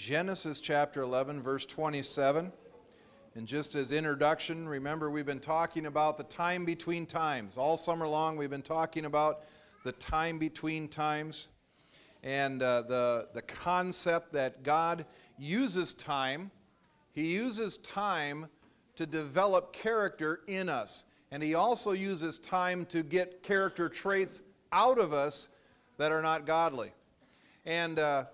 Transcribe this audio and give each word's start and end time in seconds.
Genesis 0.00 0.62
chapter 0.62 1.02
11, 1.02 1.42
verse 1.42 1.66
27. 1.66 2.50
And 3.34 3.46
just 3.46 3.74
as 3.74 3.92
introduction, 3.92 4.66
remember 4.66 5.10
we've 5.10 5.26
been 5.26 5.40
talking 5.40 5.84
about 5.84 6.16
the 6.16 6.22
time 6.24 6.64
between 6.64 7.04
times. 7.04 7.58
All 7.58 7.76
summer 7.76 8.08
long, 8.08 8.38
we've 8.38 8.48
been 8.48 8.62
talking 8.62 9.04
about 9.04 9.40
the 9.84 9.92
time 9.92 10.38
between 10.38 10.88
times 10.88 11.48
and 12.22 12.62
uh, 12.62 12.80
the, 12.80 13.28
the 13.34 13.42
concept 13.42 14.32
that 14.32 14.62
God 14.62 15.04
uses 15.38 15.92
time. 15.92 16.50
He 17.12 17.34
uses 17.34 17.76
time 17.76 18.46
to 18.96 19.04
develop 19.04 19.74
character 19.74 20.40
in 20.46 20.70
us. 20.70 21.04
And 21.30 21.42
He 21.42 21.54
also 21.54 21.92
uses 21.92 22.38
time 22.38 22.86
to 22.86 23.02
get 23.02 23.42
character 23.42 23.90
traits 23.90 24.40
out 24.72 24.98
of 24.98 25.12
us 25.12 25.50
that 25.98 26.10
are 26.10 26.22
not 26.22 26.46
godly. 26.46 26.92
And 27.66 27.98
uh, 27.98 28.24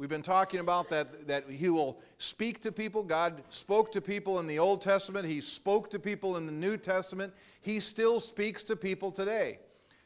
we've 0.00 0.08
been 0.08 0.22
talking 0.22 0.60
about 0.60 0.88
that, 0.88 1.28
that 1.28 1.44
He 1.50 1.68
will 1.68 2.00
speak 2.16 2.62
to 2.62 2.72
people. 2.72 3.02
God 3.02 3.42
spoke 3.50 3.92
to 3.92 4.00
people 4.00 4.40
in 4.40 4.46
the 4.46 4.58
Old 4.58 4.80
Testament, 4.80 5.26
He 5.26 5.42
spoke 5.42 5.90
to 5.90 5.98
people 5.98 6.38
in 6.38 6.46
the 6.46 6.52
New 6.52 6.78
Testament. 6.78 7.34
He 7.60 7.78
still 7.78 8.18
speaks 8.18 8.64
to 8.64 8.76
people 8.76 9.12
today. 9.12 9.58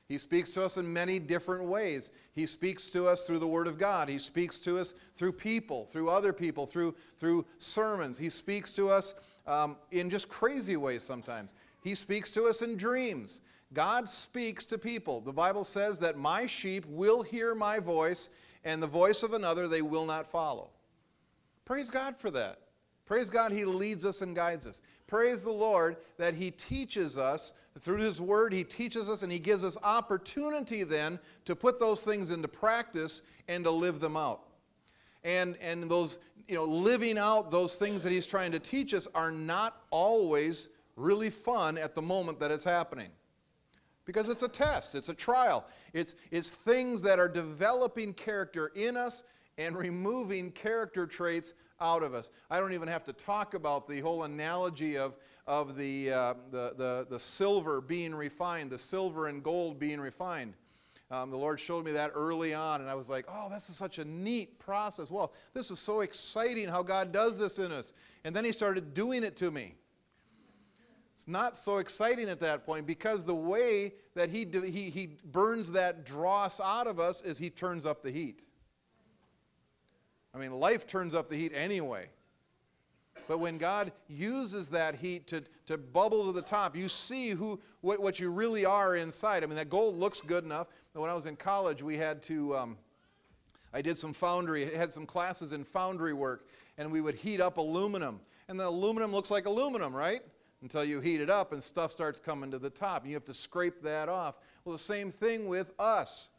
He 0.08 0.18
speaks 0.18 0.50
to 0.50 0.64
us 0.64 0.76
in 0.76 0.92
many 0.92 1.18
different 1.18 1.64
ways. 1.64 2.10
He 2.32 2.44
speaks 2.44 2.90
to 2.90 3.08
us 3.08 3.26
through 3.26 3.38
the 3.38 3.46
Word 3.46 3.68
of 3.68 3.78
God. 3.78 4.08
He 4.08 4.18
speaks 4.18 4.58
to 4.60 4.78
us 4.78 4.94
through 5.16 5.32
people, 5.32 5.86
through 5.86 6.10
other 6.10 6.32
people, 6.32 6.66
through, 6.66 6.94
through 7.16 7.46
sermons. 7.58 8.18
He 8.18 8.28
speaks 8.28 8.72
to 8.72 8.90
us 8.90 9.14
um, 9.46 9.76
in 9.92 10.10
just 10.10 10.28
crazy 10.28 10.76
ways 10.76 11.04
sometimes. 11.04 11.54
He 11.82 11.94
speaks 11.94 12.32
to 12.32 12.46
us 12.46 12.60
in 12.60 12.76
dreams. 12.76 13.40
God 13.72 14.08
speaks 14.08 14.66
to 14.66 14.78
people. 14.78 15.20
The 15.20 15.32
Bible 15.32 15.64
says 15.64 15.98
that 16.00 16.18
my 16.18 16.46
sheep 16.46 16.84
will 16.86 17.22
hear 17.22 17.54
my 17.54 17.78
voice, 17.78 18.28
and 18.64 18.82
the 18.82 18.86
voice 18.86 19.22
of 19.22 19.34
another 19.34 19.68
they 19.68 19.82
will 19.82 20.06
not 20.06 20.26
follow. 20.26 20.70
Praise 21.64 21.90
God 21.90 22.16
for 22.16 22.30
that. 22.30 22.58
Praise 23.06 23.28
God, 23.28 23.52
He 23.52 23.64
leads 23.64 24.04
us 24.04 24.22
and 24.22 24.34
guides 24.34 24.66
us. 24.66 24.80
Praise 25.06 25.44
the 25.44 25.52
Lord 25.52 25.96
that 26.16 26.34
He 26.34 26.50
teaches 26.50 27.18
us 27.18 27.52
through 27.80 27.98
His 27.98 28.20
Word, 28.20 28.52
He 28.52 28.64
teaches 28.64 29.10
us 29.10 29.22
and 29.22 29.30
He 29.30 29.38
gives 29.38 29.64
us 29.64 29.76
opportunity 29.82 30.84
then 30.84 31.18
to 31.44 31.54
put 31.54 31.78
those 31.78 32.00
things 32.00 32.30
into 32.30 32.48
practice 32.48 33.22
and 33.48 33.64
to 33.64 33.70
live 33.70 34.00
them 34.00 34.16
out. 34.16 34.40
And, 35.22 35.56
and 35.60 35.90
those, 35.90 36.18
you 36.48 36.54
know, 36.54 36.64
living 36.64 37.18
out 37.18 37.50
those 37.50 37.76
things 37.76 38.02
that 38.02 38.12
He's 38.12 38.26
trying 38.26 38.52
to 38.52 38.58
teach 38.58 38.94
us 38.94 39.06
are 39.14 39.30
not 39.30 39.82
always 39.90 40.70
really 40.96 41.30
fun 41.30 41.76
at 41.76 41.94
the 41.94 42.02
moment 42.02 42.38
that 42.40 42.50
it's 42.50 42.64
happening. 42.64 43.08
Because 44.04 44.28
it's 44.28 44.42
a 44.42 44.48
test, 44.48 44.94
it's 44.94 45.08
a 45.08 45.14
trial. 45.14 45.66
It's, 45.92 46.14
it's 46.30 46.50
things 46.50 47.00
that 47.02 47.18
are 47.18 47.28
developing 47.28 48.12
character 48.12 48.70
in 48.74 48.96
us 48.96 49.24
and 49.56 49.76
removing 49.76 50.50
character 50.50 51.06
traits 51.06 51.54
out 51.80 52.02
of 52.02 52.14
us. 52.14 52.30
I 52.50 52.60
don't 52.60 52.72
even 52.72 52.88
have 52.88 53.04
to 53.04 53.12
talk 53.12 53.54
about 53.54 53.88
the 53.88 54.00
whole 54.00 54.24
analogy 54.24 54.96
of, 54.96 55.18
of 55.46 55.76
the, 55.76 56.12
uh, 56.12 56.34
the, 56.50 56.74
the, 56.76 57.06
the, 57.10 57.18
silver 57.18 57.80
being 57.80 58.14
refined, 58.14 58.70
the 58.70 58.78
silver 58.78 59.28
and 59.28 59.42
gold 59.42 59.78
being 59.78 60.00
refined. 60.00 60.54
Um, 61.10 61.30
the 61.30 61.36
Lord 61.36 61.60
showed 61.60 61.84
me 61.84 61.92
that 61.92 62.12
early 62.14 62.54
on, 62.54 62.80
and 62.80 62.88
I 62.88 62.94
was 62.94 63.10
like, 63.10 63.26
oh, 63.28 63.48
this 63.50 63.68
is 63.68 63.76
such 63.76 63.98
a 63.98 64.04
neat 64.04 64.58
process. 64.58 65.10
Well, 65.10 65.32
this 65.52 65.70
is 65.70 65.78
so 65.78 66.00
exciting 66.00 66.68
how 66.68 66.82
God 66.82 67.12
does 67.12 67.38
this 67.38 67.58
in 67.58 67.72
us. 67.72 67.92
And 68.24 68.34
then 68.34 68.44
He 68.44 68.52
started 68.52 68.94
doing 68.94 69.22
it 69.22 69.36
to 69.36 69.50
me. 69.50 69.74
It's 71.14 71.28
not 71.28 71.56
so 71.56 71.78
exciting 71.78 72.28
at 72.28 72.40
that 72.40 72.66
point 72.66 72.86
because 72.86 73.24
the 73.24 73.34
way 73.34 73.92
that 74.14 74.30
he, 74.30 74.44
he, 74.44 74.90
he 74.90 75.16
burns 75.26 75.70
that 75.72 76.04
dross 76.04 76.60
out 76.60 76.88
of 76.88 76.98
us 76.98 77.22
is 77.22 77.38
He 77.38 77.50
turns 77.50 77.86
up 77.86 78.02
the 78.02 78.10
heat. 78.10 78.42
I 80.34 80.38
mean, 80.38 80.52
life 80.52 80.86
turns 80.86 81.14
up 81.14 81.28
the 81.28 81.36
heat 81.36 81.52
anyway. 81.54 82.08
But 83.28 83.38
when 83.38 83.58
God 83.58 83.92
uses 84.08 84.68
that 84.70 84.96
heat 84.96 85.28
to, 85.28 85.44
to 85.66 85.78
bubble 85.78 86.26
to 86.26 86.32
the 86.32 86.42
top, 86.42 86.76
you 86.76 86.88
see 86.88 87.30
who, 87.30 87.60
what, 87.80 88.00
what 88.00 88.18
you 88.18 88.30
really 88.30 88.64
are 88.64 88.96
inside. 88.96 89.44
I 89.44 89.46
mean, 89.46 89.56
that 89.56 89.70
gold 89.70 89.96
looks 89.96 90.20
good 90.20 90.44
enough. 90.44 90.66
When 90.94 91.08
I 91.08 91.14
was 91.14 91.26
in 91.26 91.36
college, 91.36 91.82
we 91.82 91.96
had 91.96 92.22
to, 92.24 92.56
um, 92.56 92.76
I 93.72 93.80
did 93.80 93.96
some 93.96 94.12
foundry, 94.12 94.74
had 94.74 94.90
some 94.90 95.06
classes 95.06 95.52
in 95.52 95.64
foundry 95.64 96.12
work, 96.12 96.48
and 96.76 96.90
we 96.90 97.00
would 97.00 97.14
heat 97.14 97.40
up 97.40 97.56
aluminum. 97.56 98.20
And 98.48 98.60
the 98.60 98.66
aluminum 98.66 99.12
looks 99.12 99.30
like 99.30 99.46
aluminum, 99.46 99.94
right? 99.94 100.22
Until 100.64 100.82
you 100.82 101.00
heat 101.00 101.20
it 101.20 101.28
up 101.28 101.52
and 101.52 101.62
stuff 101.62 101.90
starts 101.92 102.18
coming 102.18 102.50
to 102.50 102.58
the 102.58 102.70
top. 102.70 103.02
And 103.02 103.10
you 103.10 103.16
have 103.16 103.24
to 103.24 103.34
scrape 103.34 103.82
that 103.82 104.08
off. 104.08 104.36
Well, 104.64 104.72
the 104.72 104.78
same 104.78 105.12
thing 105.12 105.46
with 105.46 105.70
us 105.78 106.30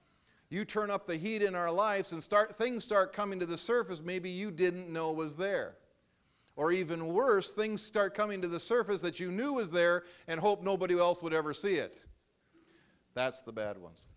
you 0.50 0.66
turn 0.66 0.90
up 0.90 1.06
the 1.06 1.16
heat 1.16 1.42
in 1.42 1.54
our 1.54 1.72
lives 1.72 2.12
and 2.12 2.22
start 2.22 2.58
things 2.58 2.84
start 2.84 3.14
coming 3.14 3.40
to 3.40 3.46
the 3.46 3.58
surface 3.58 4.02
maybe 4.02 4.30
you 4.30 4.52
didn't 4.52 4.92
know 4.92 5.12
was 5.12 5.36
there 5.36 5.76
or 6.56 6.72
even 6.72 7.08
worse 7.08 7.52
things 7.52 7.82
start 7.82 8.14
coming 8.14 8.42
to 8.42 8.48
the 8.48 8.60
surface 8.60 9.02
that 9.02 9.20
you 9.20 9.32
knew 9.32 9.54
was 9.54 9.72
there 9.72 10.04
and 10.28 10.40
hope 10.40 10.64
nobody 10.64 10.98
else 10.98 11.24
would 11.24 11.34
ever 11.34 11.54
see 11.54 11.76
it 11.76 11.98
that's 13.14 13.42
the 13.42 13.52
bad 13.52 13.78
ones 13.78 14.08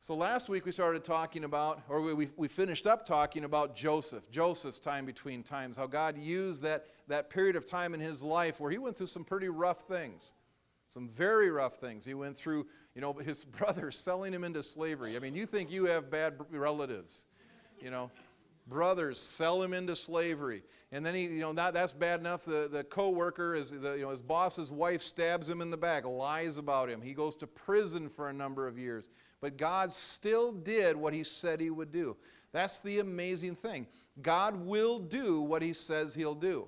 so 0.00 0.14
last 0.14 0.48
week 0.48 0.64
we 0.64 0.72
started 0.72 1.04
talking 1.04 1.44
about 1.44 1.82
or 1.88 2.00
we, 2.00 2.28
we 2.36 2.48
finished 2.48 2.86
up 2.86 3.04
talking 3.04 3.44
about 3.44 3.74
joseph 3.74 4.30
joseph's 4.30 4.78
time 4.78 5.04
between 5.04 5.42
times 5.42 5.76
how 5.76 5.86
god 5.86 6.16
used 6.16 6.62
that, 6.62 6.86
that 7.08 7.30
period 7.30 7.56
of 7.56 7.66
time 7.66 7.94
in 7.94 8.00
his 8.00 8.22
life 8.22 8.60
where 8.60 8.70
he 8.70 8.78
went 8.78 8.96
through 8.96 9.06
some 9.06 9.24
pretty 9.24 9.48
rough 9.48 9.82
things 9.82 10.34
some 10.88 11.08
very 11.08 11.50
rough 11.50 11.76
things. 11.76 12.04
He 12.04 12.14
went 12.14 12.36
through, 12.36 12.66
you 12.94 13.00
know, 13.00 13.12
his 13.12 13.44
brothers 13.58 13.96
selling 13.96 14.32
him 14.32 14.42
into 14.42 14.62
slavery. 14.62 15.16
I 15.16 15.20
mean, 15.20 15.34
you 15.34 15.46
think 15.46 15.70
you 15.70 15.84
have 15.84 16.10
bad 16.10 16.34
relatives, 16.50 17.26
you 17.80 17.90
know. 17.90 18.10
Brothers 18.66 19.18
sell 19.18 19.62
him 19.62 19.72
into 19.72 19.96
slavery. 19.96 20.62
And 20.92 21.04
then 21.04 21.14
he, 21.14 21.22
you 21.22 21.40
know, 21.40 21.52
not, 21.52 21.72
that's 21.72 21.94
bad 21.94 22.20
enough. 22.20 22.44
The, 22.44 22.68
the 22.70 22.84
co-worker, 22.84 23.54
is, 23.54 23.70
the, 23.70 23.94
you 23.94 24.02
know, 24.02 24.10
his 24.10 24.20
boss's 24.20 24.70
wife 24.70 25.00
stabs 25.00 25.48
him 25.48 25.62
in 25.62 25.70
the 25.70 25.76
back, 25.76 26.04
lies 26.04 26.58
about 26.58 26.90
him. 26.90 27.00
He 27.00 27.14
goes 27.14 27.34
to 27.36 27.46
prison 27.46 28.10
for 28.10 28.28
a 28.28 28.32
number 28.32 28.66
of 28.66 28.78
years. 28.78 29.08
But 29.40 29.56
God 29.56 29.92
still 29.92 30.52
did 30.52 30.96
what 30.96 31.14
he 31.14 31.22
said 31.24 31.60
he 31.60 31.70
would 31.70 31.92
do. 31.92 32.16
That's 32.52 32.78
the 32.78 32.98
amazing 32.98 33.54
thing. 33.54 33.86
God 34.22 34.56
will 34.56 34.98
do 34.98 35.40
what 35.40 35.62
he 35.62 35.72
says 35.72 36.14
he'll 36.14 36.34
do 36.34 36.66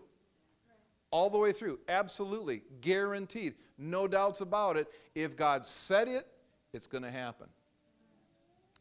all 1.10 1.28
the 1.28 1.38
way 1.38 1.52
through. 1.52 1.78
Absolutely. 1.88 2.62
Guaranteed. 2.80 3.54
No 3.78 4.06
doubts 4.06 4.40
about 4.40 4.76
it. 4.76 4.88
If 5.14 5.36
God 5.36 5.66
said 5.66 6.08
it, 6.08 6.26
it's 6.72 6.86
going 6.86 7.02
to 7.02 7.10
happen. 7.10 7.48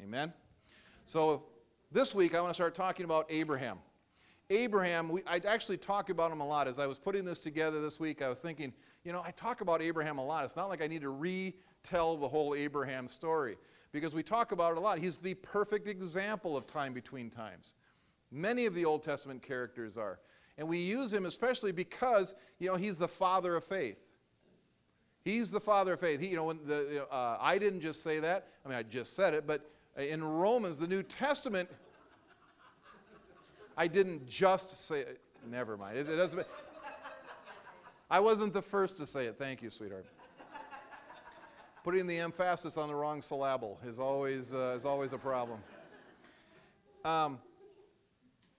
Amen? 0.02 0.32
So 1.06 1.46
this 1.92 2.14
week 2.14 2.36
I 2.36 2.42
want 2.42 2.52
to 2.52 2.56
start 2.56 2.76
talking 2.76 3.06
about 3.06 3.26
Abraham. 3.30 3.80
Abraham, 4.52 5.10
we, 5.10 5.22
I 5.28 5.42
actually 5.48 5.78
talk 5.78 6.10
about 6.10 6.32
him 6.32 6.40
a 6.40 6.48
lot. 6.48 6.68
As 6.68 6.80
I 6.80 6.88
was 6.88 6.98
putting 6.98 7.24
this 7.24 7.40
together 7.40 7.82
this 7.82 8.00
week, 8.00 8.22
I 8.22 8.30
was 8.30 8.40
thinking, 8.40 8.74
you 9.04 9.12
know, 9.12 9.22
I 9.24 9.32
talk 9.32 9.62
about 9.62 9.82
Abraham 9.82 10.18
a 10.18 10.26
lot. 10.26 10.44
It's 10.44 10.56
not 10.56 10.70
like 10.70 10.82
I 10.82 10.88
need 10.88 11.02
to 11.02 11.10
retell 11.10 12.18
the 12.18 12.28
whole 12.28 12.56
Abraham 12.56 13.08
story 13.08 13.58
because 13.92 14.14
we 14.14 14.24
talk 14.24 14.52
about 14.52 14.74
it 14.74 14.78
a 14.78 14.82
lot. 14.82 15.00
He's 15.00 15.18
the 15.18 15.34
perfect 15.36 15.88
example 15.88 16.56
of 16.56 16.68
time 16.68 16.94
between 16.94 17.30
times. 17.30 17.74
Many 18.32 18.66
of 18.66 18.76
the 18.76 18.86
Old 18.86 19.04
Testament 19.04 19.42
characters 19.42 19.98
are. 19.98 20.20
And 20.58 20.68
we 20.68 20.78
use 20.78 21.12
him 21.12 21.26
especially 21.26 21.72
because, 21.72 22.36
you 22.60 22.68
know, 22.68 22.76
he's 22.76 22.98
the 22.98 23.08
father 23.08 23.56
of 23.56 23.64
faith. 23.64 24.00
He's 25.24 25.52
the 25.52 25.60
father 25.60 25.94
of 25.94 26.00
faith. 26.00 26.20
He, 26.20 26.28
you 26.28 26.36
know, 26.36 26.46
when 26.46 26.60
the, 26.66 27.08
uh, 27.12 27.38
I 27.40 27.58
didn't 27.58 27.82
just 27.82 28.04
say 28.04 28.20
that. 28.20 28.48
I 28.66 28.70
mean, 28.70 28.78
I 28.78 28.84
just 28.84 29.16
said 29.16 29.34
it, 29.34 29.48
but 29.48 29.70
in 29.98 30.24
Romans, 30.24 30.78
the 30.78 30.88
New 30.88 31.04
Testament, 31.04 31.70
I 33.78 33.88
didn't 33.88 34.28
just 34.28 34.86
say 34.86 35.02
it. 35.02 35.22
Never 35.50 35.78
mind. 35.78 35.98
It, 35.98 36.10
it 36.10 36.16
doesn't. 36.16 36.46
I 38.12 38.20
wasn't 38.20 38.54
the 38.54 38.62
first 38.62 38.98
to 38.98 39.06
say 39.06 39.26
it. 39.26 39.38
Thank 39.38 39.62
you, 39.62 39.70
sweetheart. 39.70 40.06
Putting 41.84 42.08
the 42.08 42.20
emphasis 42.20 42.78
on 42.78 42.90
the 42.90 42.96
wrong 42.96 43.22
syllable 43.22 43.80
is 43.86 44.00
always, 44.00 44.54
uh, 44.54 44.74
is 44.76 44.86
always 44.86 45.14
a 45.14 45.18
problem. 45.18 45.60
Um, 47.06 47.40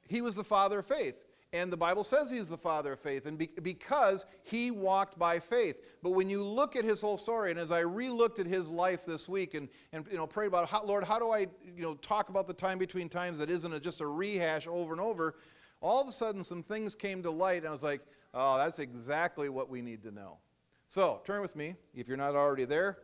he 0.09 0.23
was 0.23 0.35
the 0.35 0.45
father 0.45 0.79
of 0.79 0.87
faith. 0.87 1.17
And 1.53 1.73
the 1.73 1.77
Bible 1.77 2.05
says 2.05 2.31
he's 2.31 2.49
the 2.49 2.57
father 2.57 2.93
of 2.93 3.01
faith, 3.01 3.27
and 3.27 3.37
be, 3.37 3.51
because 3.61 4.25
he 4.45 4.71
walked 4.71 5.19
by 5.19 5.41
faith. 5.41 5.99
But 6.01 6.11
when 6.11 6.31
you 6.31 6.45
look 6.45 6.77
at 6.77 6.85
his 6.85 7.01
whole 7.01 7.17
story, 7.17 7.51
and 7.51 7.59
as 7.59 7.73
I 7.73 7.81
re-looked 7.81 8.39
at 8.39 8.47
his 8.47 8.71
life 8.71 9.05
this 9.05 9.29
week, 9.29 9.55
and, 9.55 9.69
and 9.93 10.07
you 10.09 10.17
know, 10.17 10.29
prayed 10.29 10.47
about, 10.47 10.69
how, 10.69 10.85
Lord, 10.85 11.03
how 11.03 11.19
do 11.19 11.31
I 11.31 11.41
you 11.41 11.83
know, 11.83 11.95
talk 11.95 12.29
about 12.29 12.47
the 12.47 12.55
time 12.55 12.79
between 12.79 13.09
times 13.09 13.41
that 13.41 13.51
isn't 13.51 13.73
a, 13.73 13.81
just 13.81 14.01
a 14.01 14.07
rehash 14.07 14.69
over 14.69 14.93
and 14.93 15.01
over, 15.01 15.35
all 15.81 16.01
of 16.01 16.07
a 16.07 16.13
sudden 16.13 16.45
some 16.45 16.63
things 16.63 16.95
came 16.95 17.21
to 17.25 17.33
light, 17.33 17.59
and 17.59 17.67
I 17.67 17.73
was 17.73 17.83
like, 17.83 18.01
oh, 18.33 18.57
that's 18.57 18.79
exactly 18.79 19.49
what 19.49 19.69
we 19.69 19.83
need 19.83 20.05
to 20.05 20.13
know. 20.13 20.39
So 20.87 21.21
turn 21.25 21.41
with 21.41 21.57
me, 21.57 21.75
if 21.95 22.07
you're 22.07 22.17
not 22.17 22.37
already 22.37 22.65
there, 22.65 22.99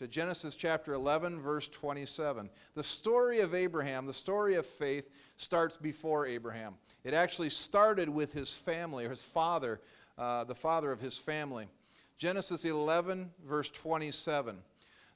to 0.00 0.08
Genesis 0.08 0.54
chapter 0.54 0.94
11, 0.94 1.42
verse 1.42 1.68
27. 1.68 2.48
The 2.74 2.82
story 2.82 3.40
of 3.40 3.54
Abraham, 3.54 4.06
the 4.06 4.14
story 4.14 4.54
of 4.54 4.64
faith, 4.64 5.10
starts 5.36 5.76
before 5.76 6.26
Abraham. 6.26 6.72
It 7.04 7.12
actually 7.12 7.50
started 7.50 8.08
with 8.08 8.32
his 8.32 8.56
family, 8.56 9.04
or 9.04 9.10
his 9.10 9.26
father, 9.26 9.78
uh, 10.16 10.44
the 10.44 10.54
father 10.54 10.90
of 10.90 11.02
his 11.02 11.18
family. 11.18 11.68
Genesis 12.16 12.64
11, 12.64 13.30
verse 13.46 13.68
27. 13.68 14.56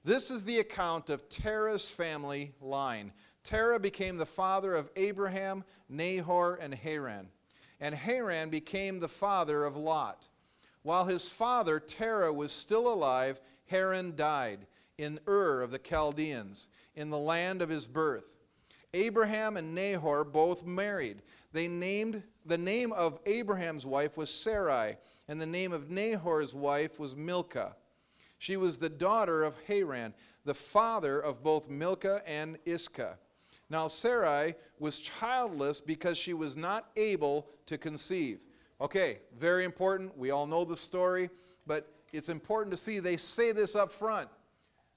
This 0.05 0.31
is 0.31 0.45
the 0.45 0.59
account 0.59 1.09
of 1.09 1.31
Terah's 1.31 1.89
family 1.89 2.53
line. 2.61 3.11
Terah 3.43 3.81
became 3.81 4.19
the 4.19 4.27
father 4.27 4.75
of 4.75 4.91
Abraham, 4.97 5.65
Nahor, 5.89 6.57
and 6.57 6.75
Haran. 6.75 7.29
And 7.81 7.95
Haran 7.95 8.51
became 8.51 9.01
the 9.01 9.09
father 9.09 9.65
of 9.65 9.79
Lot. 9.79 10.29
While 10.83 11.07
his 11.07 11.31
father 11.31 11.81
Terah 11.81 12.35
was 12.35 12.53
still 12.53 12.93
alive, 12.93 13.41
Haran 13.69 14.15
died 14.15 14.67
in 14.99 15.19
Ur 15.27 15.63
of 15.63 15.71
the 15.71 15.79
Chaldeans, 15.79 16.69
in 16.95 17.11
the 17.11 17.19
land 17.19 17.63
of 17.63 17.69
his 17.69 17.87
birth. 17.87 18.37
Abraham 18.93 19.57
and 19.57 19.75
Nahor 19.75 20.25
both 20.25 20.65
married. 20.65 21.23
They 21.53 21.67
named 21.67 22.23
the 22.47 22.59
name 22.59 22.93
of 22.93 23.19
Abraham's 23.27 23.85
wife 23.85 24.17
was 24.17 24.31
Sarai, 24.31 24.97
and 25.29 25.41
the 25.41 25.47
name 25.47 25.73
of 25.73 25.91
Nahor's 25.91 26.55
wife 26.55 26.99
was 26.99 27.17
Milcah. 27.17 27.75
She 28.39 28.57
was 28.57 28.77
the 28.77 28.89
daughter 28.89 29.43
of 29.43 29.55
Haran, 29.67 30.15
the 30.45 30.55
father 30.55 31.19
of 31.21 31.43
both 31.43 31.69
Milcah 31.69 32.23
and 32.27 32.59
Iscah. 32.65 33.19
Now 33.71 33.89
Sarai 33.89 34.55
was 34.79 34.99
childless 34.99 35.81
because 35.81 36.19
she 36.19 36.35
was 36.35 36.57
not 36.57 36.91
able 36.97 37.49
to 37.67 37.79
conceive. 37.79 38.41
Okay, 38.81 39.19
very 39.39 39.65
important. 39.65 40.17
We 40.17 40.31
all 40.31 40.47
know 40.47 40.65
the 40.65 40.77
story, 40.77 41.31
but 41.67 41.91
it's 42.13 42.29
important 42.29 42.71
to 42.73 42.77
see 42.77 42.99
they 42.99 43.17
say 43.17 43.53
this 43.53 43.75
up 43.75 43.91
front. 43.91 44.29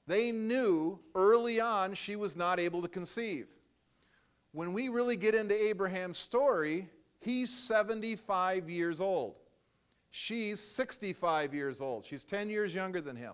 They 0.07 0.31
knew 0.31 0.99
early 1.13 1.59
on 1.59 1.93
she 1.93 2.15
was 2.15 2.35
not 2.35 2.59
able 2.59 2.81
to 2.81 2.87
conceive. 2.87 3.47
When 4.53 4.73
we 4.73 4.87
really 4.89 5.17
get 5.17 5.35
into 5.35 5.53
Abraham's 5.53 6.17
story, 6.17 6.89
he's 7.19 7.49
75 7.53 8.69
years 8.69 9.01
old. 9.01 9.35
She's 10.09 10.61
65 10.61 11.53
years 11.53 11.81
old. 11.81 12.05
She's 12.05 12.23
10 12.23 12.49
years 12.49 12.73
younger 12.73 13.01
than 13.01 13.15
him. 13.15 13.33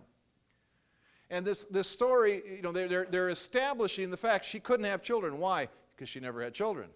And 1.29 1.45
this, 1.45 1.65
this 1.65 1.87
story, 1.87 2.41
you 2.55 2.61
know, 2.61 2.71
they're, 2.71 2.87
they're, 2.87 3.05
they're 3.05 3.29
establishing 3.29 4.09
the 4.09 4.17
fact 4.17 4.43
she 4.43 4.59
couldn't 4.59 4.85
have 4.85 5.01
children. 5.01 5.37
Why? 5.37 5.67
Because 5.95 6.09
she 6.09 6.19
never 6.19 6.41
had 6.43 6.53
children. 6.53 6.89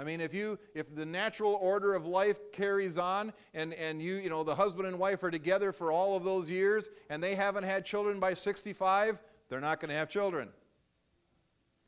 I 0.00 0.04
mean, 0.04 0.22
if 0.22 0.32
you 0.32 0.58
if 0.74 0.94
the 0.94 1.04
natural 1.04 1.58
order 1.60 1.94
of 1.94 2.06
life 2.06 2.38
carries 2.52 2.96
on 2.96 3.34
and, 3.52 3.74
and 3.74 4.00
you, 4.00 4.14
you 4.14 4.30
know, 4.30 4.42
the 4.42 4.54
husband 4.54 4.88
and 4.88 4.98
wife 4.98 5.22
are 5.22 5.30
together 5.30 5.72
for 5.72 5.92
all 5.92 6.16
of 6.16 6.24
those 6.24 6.48
years 6.48 6.88
and 7.10 7.22
they 7.22 7.34
haven't 7.34 7.64
had 7.64 7.84
children 7.84 8.18
by 8.18 8.32
65, 8.32 9.18
they're 9.50 9.60
not 9.60 9.78
going 9.78 9.90
to 9.90 9.94
have 9.94 10.08
children. 10.08 10.48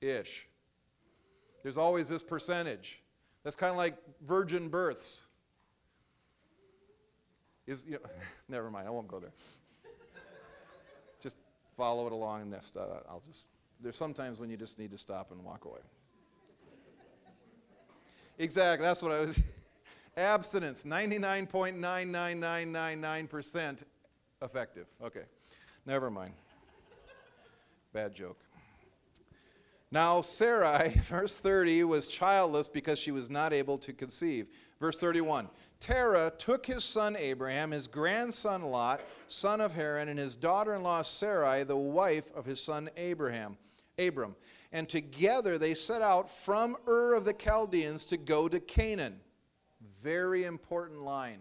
Ish. 0.02 0.46
There's 1.62 1.78
always 1.78 2.06
this 2.06 2.22
percentage. 2.22 3.02
That's 3.44 3.56
kind 3.56 3.70
of 3.70 3.78
like 3.78 3.96
virgin 4.26 4.68
births. 4.68 5.22
Is 7.66 7.86
you 7.86 7.92
know, 7.92 8.10
never 8.50 8.70
mind, 8.70 8.86
I 8.86 8.90
won't 8.90 9.08
go 9.08 9.20
there. 9.20 9.32
just 11.22 11.36
follow 11.78 12.06
it 12.08 12.12
along 12.12 12.42
and 12.42 12.52
this. 12.52 12.72
Uh, 12.76 13.00
I'll 13.08 13.22
just 13.24 13.48
there's 13.80 13.96
sometimes 13.96 14.38
when 14.38 14.50
you 14.50 14.58
just 14.58 14.78
need 14.78 14.90
to 14.90 14.98
stop 14.98 15.30
and 15.30 15.42
walk 15.42 15.64
away. 15.64 15.80
Exactly, 18.38 18.86
that's 18.86 19.02
what 19.02 19.12
I 19.12 19.20
was. 19.20 19.38
Abstinence, 20.16 20.84
99.99999% 20.84 23.84
effective. 24.42 24.86
Okay, 25.02 25.24
never 25.86 26.10
mind. 26.10 26.34
Bad 27.92 28.14
joke. 28.14 28.38
Now, 29.90 30.22
Sarai, 30.22 30.88
verse 31.02 31.38
30, 31.38 31.84
was 31.84 32.08
childless 32.08 32.68
because 32.68 32.98
she 32.98 33.10
was 33.10 33.28
not 33.28 33.52
able 33.52 33.76
to 33.78 33.92
conceive. 33.92 34.48
Verse 34.80 34.98
31 34.98 35.48
Terah 35.78 36.32
took 36.38 36.64
his 36.64 36.84
son 36.84 37.16
Abraham, 37.16 37.72
his 37.72 37.88
grandson 37.88 38.62
Lot, 38.62 39.02
son 39.26 39.60
of 39.60 39.74
Haran, 39.74 40.08
and 40.08 40.18
his 40.18 40.34
daughter 40.34 40.74
in 40.74 40.82
law 40.82 41.02
Sarai, 41.02 41.64
the 41.64 41.76
wife 41.76 42.32
of 42.34 42.46
his 42.46 42.62
son 42.62 42.88
Abraham, 42.96 43.58
Abram 43.98 44.34
and 44.72 44.88
together 44.88 45.58
they 45.58 45.74
set 45.74 46.02
out 46.02 46.30
from 46.30 46.76
Ur 46.88 47.14
of 47.14 47.24
the 47.24 47.34
Chaldeans 47.34 48.04
to 48.06 48.16
go 48.16 48.48
to 48.48 48.58
Canaan. 48.58 49.20
Very 50.00 50.44
important 50.44 51.02
line. 51.02 51.40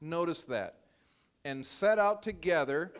Notice 0.00 0.42
that. 0.44 0.78
And 1.44 1.64
set 1.64 1.98
out 1.98 2.22
together 2.22 2.92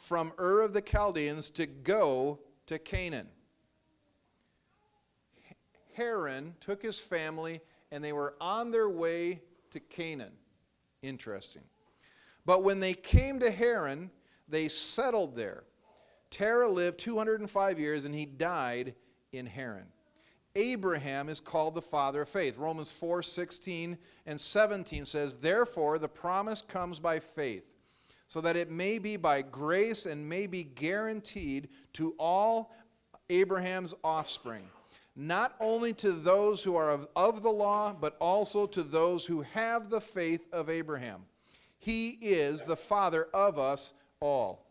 from 0.00 0.32
Ur 0.38 0.62
of 0.62 0.72
the 0.72 0.82
Chaldeans 0.82 1.48
to 1.50 1.66
go 1.66 2.40
to 2.66 2.78
Canaan. 2.78 3.28
Haran 5.94 6.54
took 6.60 6.82
his 6.82 6.98
family 6.98 7.60
and 7.92 8.02
they 8.02 8.12
were 8.12 8.34
on 8.40 8.70
their 8.70 8.88
way 8.88 9.40
to 9.70 9.80
Canaan. 9.80 10.32
Interesting. 11.02 11.62
But 12.46 12.62
when 12.62 12.80
they 12.80 12.94
came 12.94 13.38
to 13.40 13.50
Haran, 13.50 14.10
they 14.48 14.68
settled 14.68 15.36
there. 15.36 15.64
Terah 16.30 16.68
lived 16.68 16.98
205 16.98 17.78
years 17.78 18.04
and 18.04 18.14
he 18.14 18.24
died 18.24 18.94
in 19.32 19.46
Haran. 19.46 19.86
Abraham 20.56 21.28
is 21.28 21.40
called 21.40 21.74
the 21.74 21.82
father 21.82 22.22
of 22.22 22.28
faith. 22.28 22.58
Romans 22.58 22.90
4 22.90 23.22
16 23.22 23.96
and 24.26 24.40
17 24.40 25.04
says, 25.04 25.36
Therefore, 25.36 25.98
the 25.98 26.08
promise 26.08 26.62
comes 26.62 26.98
by 26.98 27.20
faith, 27.20 27.64
so 28.26 28.40
that 28.40 28.56
it 28.56 28.70
may 28.70 28.98
be 28.98 29.16
by 29.16 29.42
grace 29.42 30.06
and 30.06 30.28
may 30.28 30.46
be 30.46 30.64
guaranteed 30.64 31.68
to 31.94 32.14
all 32.18 32.74
Abraham's 33.28 33.94
offspring, 34.02 34.64
not 35.14 35.54
only 35.60 35.92
to 35.94 36.10
those 36.10 36.64
who 36.64 36.74
are 36.74 36.90
of, 36.90 37.06
of 37.14 37.42
the 37.42 37.50
law, 37.50 37.92
but 37.92 38.16
also 38.20 38.66
to 38.66 38.82
those 38.82 39.24
who 39.24 39.42
have 39.42 39.88
the 39.88 40.00
faith 40.00 40.46
of 40.52 40.68
Abraham. 40.68 41.22
He 41.78 42.10
is 42.20 42.64
the 42.64 42.76
father 42.76 43.28
of 43.32 43.58
us 43.58 43.94
all. 44.20 44.66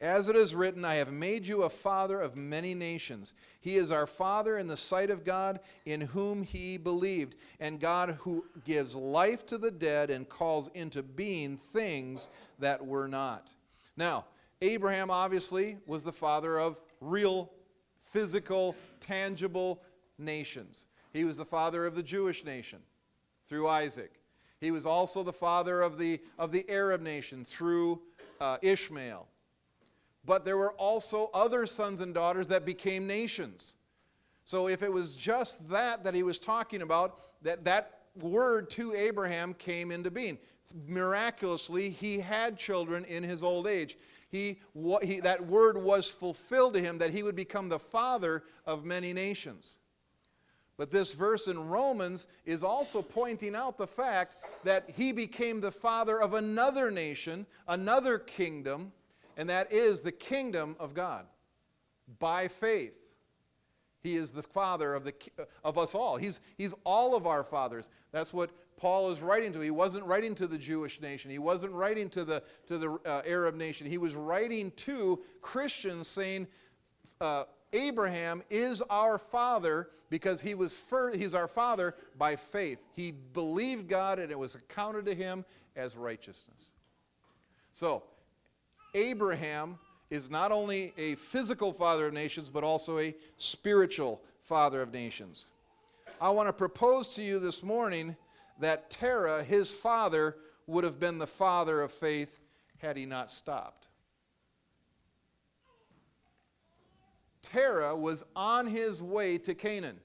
As 0.00 0.28
it 0.28 0.36
is 0.36 0.54
written, 0.54 0.84
I 0.84 0.96
have 0.96 1.12
made 1.12 1.46
you 1.46 1.62
a 1.62 1.70
father 1.70 2.20
of 2.20 2.36
many 2.36 2.74
nations. 2.74 3.34
He 3.60 3.76
is 3.76 3.92
our 3.92 4.06
father 4.06 4.58
in 4.58 4.66
the 4.66 4.76
sight 4.76 5.08
of 5.08 5.24
God, 5.24 5.60
in 5.86 6.00
whom 6.00 6.42
he 6.42 6.76
believed, 6.76 7.36
and 7.60 7.80
God 7.80 8.18
who 8.20 8.44
gives 8.64 8.96
life 8.96 9.46
to 9.46 9.58
the 9.58 9.70
dead 9.70 10.10
and 10.10 10.28
calls 10.28 10.68
into 10.74 11.02
being 11.02 11.56
things 11.56 12.28
that 12.58 12.84
were 12.84 13.08
not. 13.08 13.54
Now, 13.96 14.26
Abraham 14.60 15.10
obviously 15.10 15.78
was 15.86 16.02
the 16.02 16.12
father 16.12 16.58
of 16.58 16.80
real, 17.00 17.50
physical, 18.02 18.74
tangible 19.00 19.80
nations. 20.18 20.86
He 21.12 21.24
was 21.24 21.36
the 21.36 21.44
father 21.44 21.86
of 21.86 21.94
the 21.94 22.02
Jewish 22.02 22.44
nation 22.44 22.80
through 23.46 23.68
Isaac. 23.68 24.20
He 24.60 24.70
was 24.70 24.86
also 24.86 25.22
the 25.22 25.32
father 25.32 25.82
of 25.82 25.98
the, 25.98 26.20
of 26.38 26.50
the 26.50 26.68
Arab 26.68 27.00
nation 27.00 27.44
through 27.44 28.00
uh, 28.40 28.58
Ishmael 28.62 29.28
but 30.26 30.44
there 30.44 30.56
were 30.56 30.72
also 30.72 31.30
other 31.34 31.66
sons 31.66 32.00
and 32.00 32.14
daughters 32.14 32.48
that 32.48 32.64
became 32.64 33.06
nations. 33.06 33.76
So 34.44 34.68
if 34.68 34.82
it 34.82 34.92
was 34.92 35.14
just 35.14 35.68
that 35.68 36.04
that 36.04 36.14
he 36.14 36.22
was 36.22 36.38
talking 36.38 36.82
about, 36.82 37.18
that 37.42 37.64
that 37.64 38.00
word 38.20 38.70
to 38.70 38.94
Abraham 38.94 39.54
came 39.54 39.90
into 39.90 40.10
being. 40.10 40.38
Miraculously, 40.86 41.90
he 41.90 42.18
had 42.18 42.58
children 42.58 43.04
in 43.04 43.22
his 43.22 43.42
old 43.42 43.66
age. 43.66 43.96
He, 44.30 44.60
he, 45.02 45.20
that 45.20 45.46
word 45.46 45.78
was 45.78 46.08
fulfilled 46.08 46.74
to 46.74 46.80
him 46.80 46.98
that 46.98 47.10
he 47.10 47.22
would 47.22 47.36
become 47.36 47.68
the 47.68 47.78
father 47.78 48.42
of 48.66 48.84
many 48.84 49.12
nations. 49.12 49.78
But 50.76 50.90
this 50.90 51.14
verse 51.14 51.46
in 51.46 51.68
Romans 51.68 52.26
is 52.44 52.64
also 52.64 53.00
pointing 53.00 53.54
out 53.54 53.78
the 53.78 53.86
fact 53.86 54.36
that 54.64 54.84
he 54.88 55.12
became 55.12 55.60
the 55.60 55.70
father 55.70 56.20
of 56.20 56.34
another 56.34 56.90
nation, 56.90 57.46
another 57.68 58.18
kingdom, 58.18 58.92
and 59.36 59.48
that 59.50 59.72
is 59.72 60.00
the 60.00 60.12
kingdom 60.12 60.76
of 60.78 60.94
God 60.94 61.26
by 62.18 62.48
faith. 62.48 63.16
He 64.02 64.16
is 64.16 64.30
the 64.30 64.42
father 64.42 64.94
of, 64.94 65.04
the, 65.04 65.14
of 65.64 65.78
us 65.78 65.94
all. 65.94 66.16
He's, 66.16 66.40
he's 66.58 66.74
all 66.84 67.16
of 67.16 67.26
our 67.26 67.42
fathers. 67.42 67.88
That's 68.12 68.34
what 68.34 68.50
Paul 68.76 69.10
is 69.10 69.22
writing 69.22 69.52
to. 69.52 69.60
He 69.60 69.70
wasn't 69.70 70.04
writing 70.04 70.34
to 70.34 70.46
the 70.46 70.58
Jewish 70.58 71.00
nation. 71.00 71.30
He 71.30 71.38
wasn't 71.38 71.72
writing 71.72 72.10
to 72.10 72.24
the, 72.24 72.42
to 72.66 72.76
the 72.76 72.92
uh, 73.06 73.22
Arab 73.26 73.54
nation. 73.54 73.86
He 73.86 73.96
was 73.96 74.14
writing 74.14 74.72
to 74.72 75.20
Christians 75.40 76.06
saying, 76.06 76.48
uh, 77.20 77.44
Abraham 77.72 78.42
is 78.50 78.82
our 78.82 79.18
father 79.18 79.88
because 80.10 80.40
he 80.40 80.54
was 80.54 80.80
he's 81.14 81.34
our 81.34 81.48
father 81.48 81.94
by 82.16 82.36
faith. 82.36 82.78
He 82.94 83.10
believed 83.10 83.88
God 83.88 84.18
and 84.18 84.30
it 84.30 84.38
was 84.38 84.54
accounted 84.54 85.06
to 85.06 85.14
him 85.14 85.44
as 85.74 85.96
righteousness. 85.96 86.72
So, 87.72 88.04
Abraham 88.94 89.78
is 90.10 90.30
not 90.30 90.52
only 90.52 90.92
a 90.96 91.16
physical 91.16 91.72
father 91.72 92.06
of 92.06 92.12
nations, 92.12 92.48
but 92.48 92.64
also 92.64 92.98
a 92.98 93.14
spiritual 93.36 94.20
father 94.42 94.80
of 94.80 94.92
nations. 94.92 95.48
I 96.20 96.30
want 96.30 96.48
to 96.48 96.52
propose 96.52 97.14
to 97.16 97.22
you 97.22 97.38
this 97.38 97.62
morning 97.62 98.16
that 98.60 98.90
Terah, 98.90 99.42
his 99.42 99.72
father, 99.72 100.36
would 100.66 100.84
have 100.84 101.00
been 101.00 101.18
the 101.18 101.26
father 101.26 101.82
of 101.82 101.92
faith 101.92 102.40
had 102.78 102.96
he 102.96 103.06
not 103.06 103.30
stopped. 103.30 103.88
Terah 107.42 107.94
was 107.94 108.24
on 108.34 108.66
his 108.66 109.02
way 109.02 109.38
to 109.38 109.54
Canaan. 109.54 109.98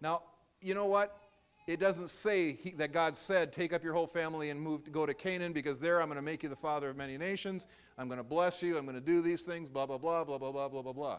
Now, 0.00 0.22
you 0.62 0.74
know 0.74 0.86
what? 0.86 1.16
It 1.68 1.78
doesn't 1.78 2.08
say 2.08 2.54
he, 2.54 2.70
that 2.72 2.92
God 2.92 3.14
said, 3.14 3.52
Take 3.52 3.74
up 3.74 3.84
your 3.84 3.92
whole 3.92 4.06
family 4.06 4.48
and 4.48 4.58
move 4.58 4.84
to 4.84 4.90
go 4.90 5.04
to 5.04 5.12
Canaan 5.12 5.52
because 5.52 5.78
there 5.78 6.00
I'm 6.00 6.08
going 6.08 6.16
to 6.16 6.22
make 6.22 6.42
you 6.42 6.48
the 6.48 6.56
father 6.56 6.88
of 6.88 6.96
many 6.96 7.18
nations. 7.18 7.66
I'm 7.98 8.08
going 8.08 8.16
to 8.16 8.24
bless 8.24 8.62
you. 8.62 8.78
I'm 8.78 8.86
going 8.86 8.96
to 8.96 9.02
do 9.02 9.20
these 9.20 9.42
things, 9.42 9.68
blah, 9.68 9.84
blah, 9.84 9.98
blah, 9.98 10.24
blah, 10.24 10.38
blah, 10.38 10.50
blah, 10.50 10.68
blah, 10.68 10.80
blah, 10.80 10.92
blah. 10.94 11.18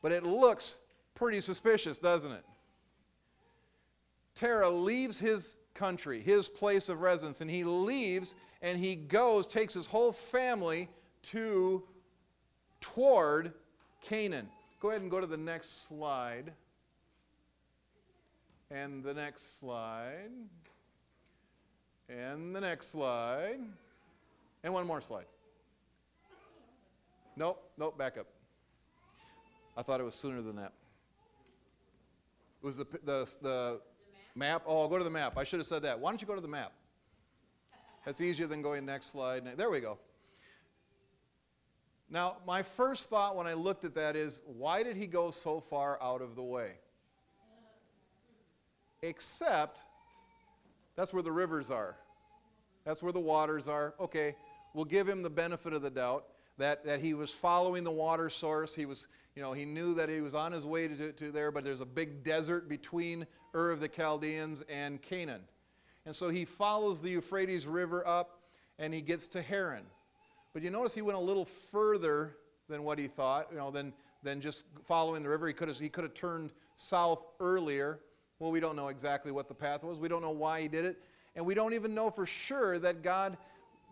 But 0.00 0.12
it 0.12 0.22
looks 0.22 0.76
pretty 1.16 1.40
suspicious, 1.40 1.98
doesn't 1.98 2.30
it? 2.30 2.44
Terah 4.36 4.70
leaves 4.70 5.18
his 5.18 5.56
country, 5.74 6.20
his 6.20 6.48
place 6.48 6.88
of 6.88 7.00
residence, 7.00 7.40
and 7.40 7.50
he 7.50 7.64
leaves 7.64 8.36
and 8.62 8.78
he 8.78 8.94
goes, 8.94 9.48
takes 9.48 9.74
his 9.74 9.86
whole 9.86 10.12
family 10.12 10.88
to 11.22 11.82
toward 12.80 13.52
Canaan. 14.02 14.48
Go 14.78 14.90
ahead 14.90 15.02
and 15.02 15.10
go 15.10 15.20
to 15.20 15.26
the 15.26 15.36
next 15.36 15.88
slide. 15.88 16.52
And 18.70 19.02
the 19.04 19.14
next 19.14 19.58
slide. 19.58 20.30
And 22.08 22.54
the 22.54 22.60
next 22.60 22.90
slide. 22.90 23.60
And 24.64 24.72
one 24.74 24.86
more 24.86 25.00
slide. 25.00 25.26
Nope, 27.36 27.62
nope, 27.78 27.96
back 27.98 28.18
up. 28.18 28.26
I 29.76 29.82
thought 29.82 30.00
it 30.00 30.04
was 30.04 30.14
sooner 30.14 30.40
than 30.40 30.56
that. 30.56 30.72
It 32.62 32.66
was 32.66 32.76
the, 32.76 32.86
the, 33.04 33.36
the 33.42 33.80
map. 34.34 34.62
Oh, 34.66 34.80
I'll 34.80 34.88
go 34.88 34.98
to 34.98 35.04
the 35.04 35.10
map. 35.10 35.36
I 35.36 35.44
should 35.44 35.60
have 35.60 35.66
said 35.66 35.82
that. 35.82 36.00
Why 36.00 36.10
don't 36.10 36.20
you 36.20 36.26
go 36.26 36.34
to 36.34 36.40
the 36.40 36.48
map? 36.48 36.72
That's 38.04 38.20
easier 38.20 38.46
than 38.46 38.62
going 38.62 38.86
next 38.86 39.06
slide. 39.06 39.44
There 39.56 39.70
we 39.70 39.80
go. 39.80 39.98
Now, 42.08 42.36
my 42.46 42.62
first 42.62 43.10
thought 43.10 43.36
when 43.36 43.46
I 43.46 43.52
looked 43.52 43.84
at 43.84 43.94
that 43.96 44.16
is 44.16 44.42
why 44.46 44.82
did 44.82 44.96
he 44.96 45.06
go 45.06 45.30
so 45.30 45.60
far 45.60 46.00
out 46.00 46.22
of 46.22 46.36
the 46.36 46.42
way? 46.42 46.74
Except 49.02 49.82
that's 50.96 51.12
where 51.12 51.22
the 51.22 51.32
rivers 51.32 51.70
are. 51.70 51.96
That's 52.84 53.02
where 53.02 53.12
the 53.12 53.20
waters 53.20 53.68
are. 53.68 53.94
Okay, 54.00 54.36
we'll 54.74 54.84
give 54.84 55.08
him 55.08 55.22
the 55.22 55.30
benefit 55.30 55.72
of 55.72 55.82
the 55.82 55.90
doubt 55.90 56.26
that, 56.58 56.84
that 56.84 57.00
he 57.00 57.14
was 57.14 57.32
following 57.32 57.84
the 57.84 57.90
water 57.90 58.30
source. 58.30 58.74
He 58.74 58.86
was, 58.86 59.08
you 59.34 59.42
know, 59.42 59.52
he 59.52 59.64
knew 59.64 59.94
that 59.94 60.08
he 60.08 60.20
was 60.20 60.34
on 60.34 60.52
his 60.52 60.64
way 60.64 60.88
to, 60.88 61.12
to 61.12 61.30
there, 61.30 61.50
but 61.50 61.64
there's 61.64 61.80
a 61.80 61.86
big 61.86 62.22
desert 62.22 62.68
between 62.68 63.26
Ur 63.54 63.70
of 63.70 63.80
the 63.80 63.88
Chaldeans 63.88 64.62
and 64.68 65.02
Canaan. 65.02 65.42
And 66.06 66.14
so 66.14 66.28
he 66.28 66.44
follows 66.44 67.00
the 67.00 67.10
Euphrates 67.10 67.66
River 67.66 68.06
up 68.06 68.40
and 68.78 68.94
he 68.94 69.00
gets 69.00 69.26
to 69.28 69.42
Haran. 69.42 69.82
But 70.52 70.62
you 70.62 70.70
notice 70.70 70.94
he 70.94 71.02
went 71.02 71.18
a 71.18 71.20
little 71.20 71.44
further 71.44 72.36
than 72.68 72.82
what 72.82 72.98
he 72.98 73.08
thought, 73.08 73.48
you 73.50 73.58
know, 73.58 73.70
than, 73.70 73.92
than 74.22 74.40
just 74.40 74.64
following 74.84 75.22
the 75.22 75.28
river. 75.28 75.48
He 75.48 75.52
could 75.52 75.68
have 75.68 75.78
he 75.78 75.88
could 75.88 76.04
have 76.04 76.14
turned 76.14 76.52
south 76.76 77.26
earlier. 77.40 78.00
Well, 78.38 78.50
we 78.50 78.60
don't 78.60 78.76
know 78.76 78.88
exactly 78.88 79.32
what 79.32 79.48
the 79.48 79.54
path 79.54 79.82
was. 79.82 79.98
We 79.98 80.08
don't 80.08 80.22
know 80.22 80.30
why 80.30 80.60
he 80.62 80.68
did 80.68 80.84
it. 80.84 81.02
And 81.34 81.44
we 81.44 81.54
don't 81.54 81.74
even 81.74 81.94
know 81.94 82.10
for 82.10 82.26
sure 82.26 82.78
that 82.78 83.02
God 83.02 83.36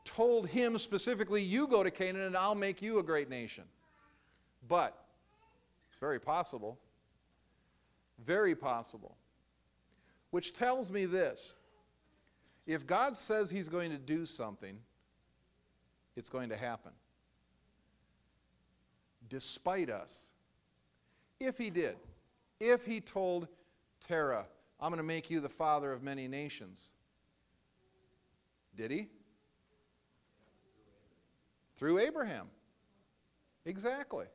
told 0.05 0.49
him 0.49 0.79
specifically, 0.79 1.43
You 1.43 1.67
go 1.67 1.83
to 1.83 1.91
Canaan 1.91 2.23
and 2.23 2.37
I'll 2.37 2.55
make 2.55 2.83
you 2.83 2.99
a 2.99 3.03
great 3.03 3.31
nation. 3.31 3.65
But 4.69 4.97
it's 5.91 5.99
very 5.99 6.21
possible. 6.21 6.79
Very 8.25 8.55
possible. 8.55 9.17
Which 10.31 10.53
tells 10.53 10.91
me 10.91 11.07
this 11.07 11.57
if 12.67 12.87
God 12.87 13.17
says 13.17 13.51
he's 13.51 13.69
going 13.69 13.91
to 13.91 13.99
do 13.99 14.25
something, 14.25 14.79
it's 16.17 16.31
going 16.31 16.49
to 16.49 16.57
happen. 16.57 16.93
Despite 19.29 19.91
us. 19.91 20.31
If 21.41 21.59
he 21.59 21.69
did, 21.69 21.97
if 22.61 22.87
he 22.87 23.01
told 23.01 23.49
Terah, 24.07 24.47
I'm 24.81 24.91
going 24.91 24.99
to 24.99 25.03
make 25.03 25.31
you 25.31 25.41
the 25.41 25.49
father 25.49 25.93
of 25.93 26.03
many 26.03 26.29
nations, 26.29 26.93
did 28.77 28.91
he? 28.91 29.09
Through 31.77 31.99
Abraham. 31.99 32.49
Exactly. 33.65 34.27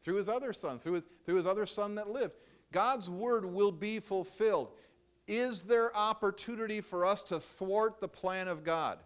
Through 0.00 0.16
his 0.16 0.28
other 0.28 0.52
sons, 0.52 0.82
through 0.82 0.94
his, 0.94 1.06
through 1.24 1.36
his 1.36 1.46
other 1.46 1.66
son 1.66 1.94
that 1.96 2.10
lived. 2.10 2.36
God's 2.72 3.08
word 3.08 3.44
will 3.44 3.72
be 3.72 4.00
fulfilled. 4.00 4.72
Is 5.28 5.62
there 5.62 5.96
opportunity 5.96 6.80
for 6.80 7.06
us 7.06 7.22
to 7.24 7.38
thwart 7.38 8.00
the 8.00 8.08
plan 8.08 8.48
of 8.48 8.64
God? 8.64 8.98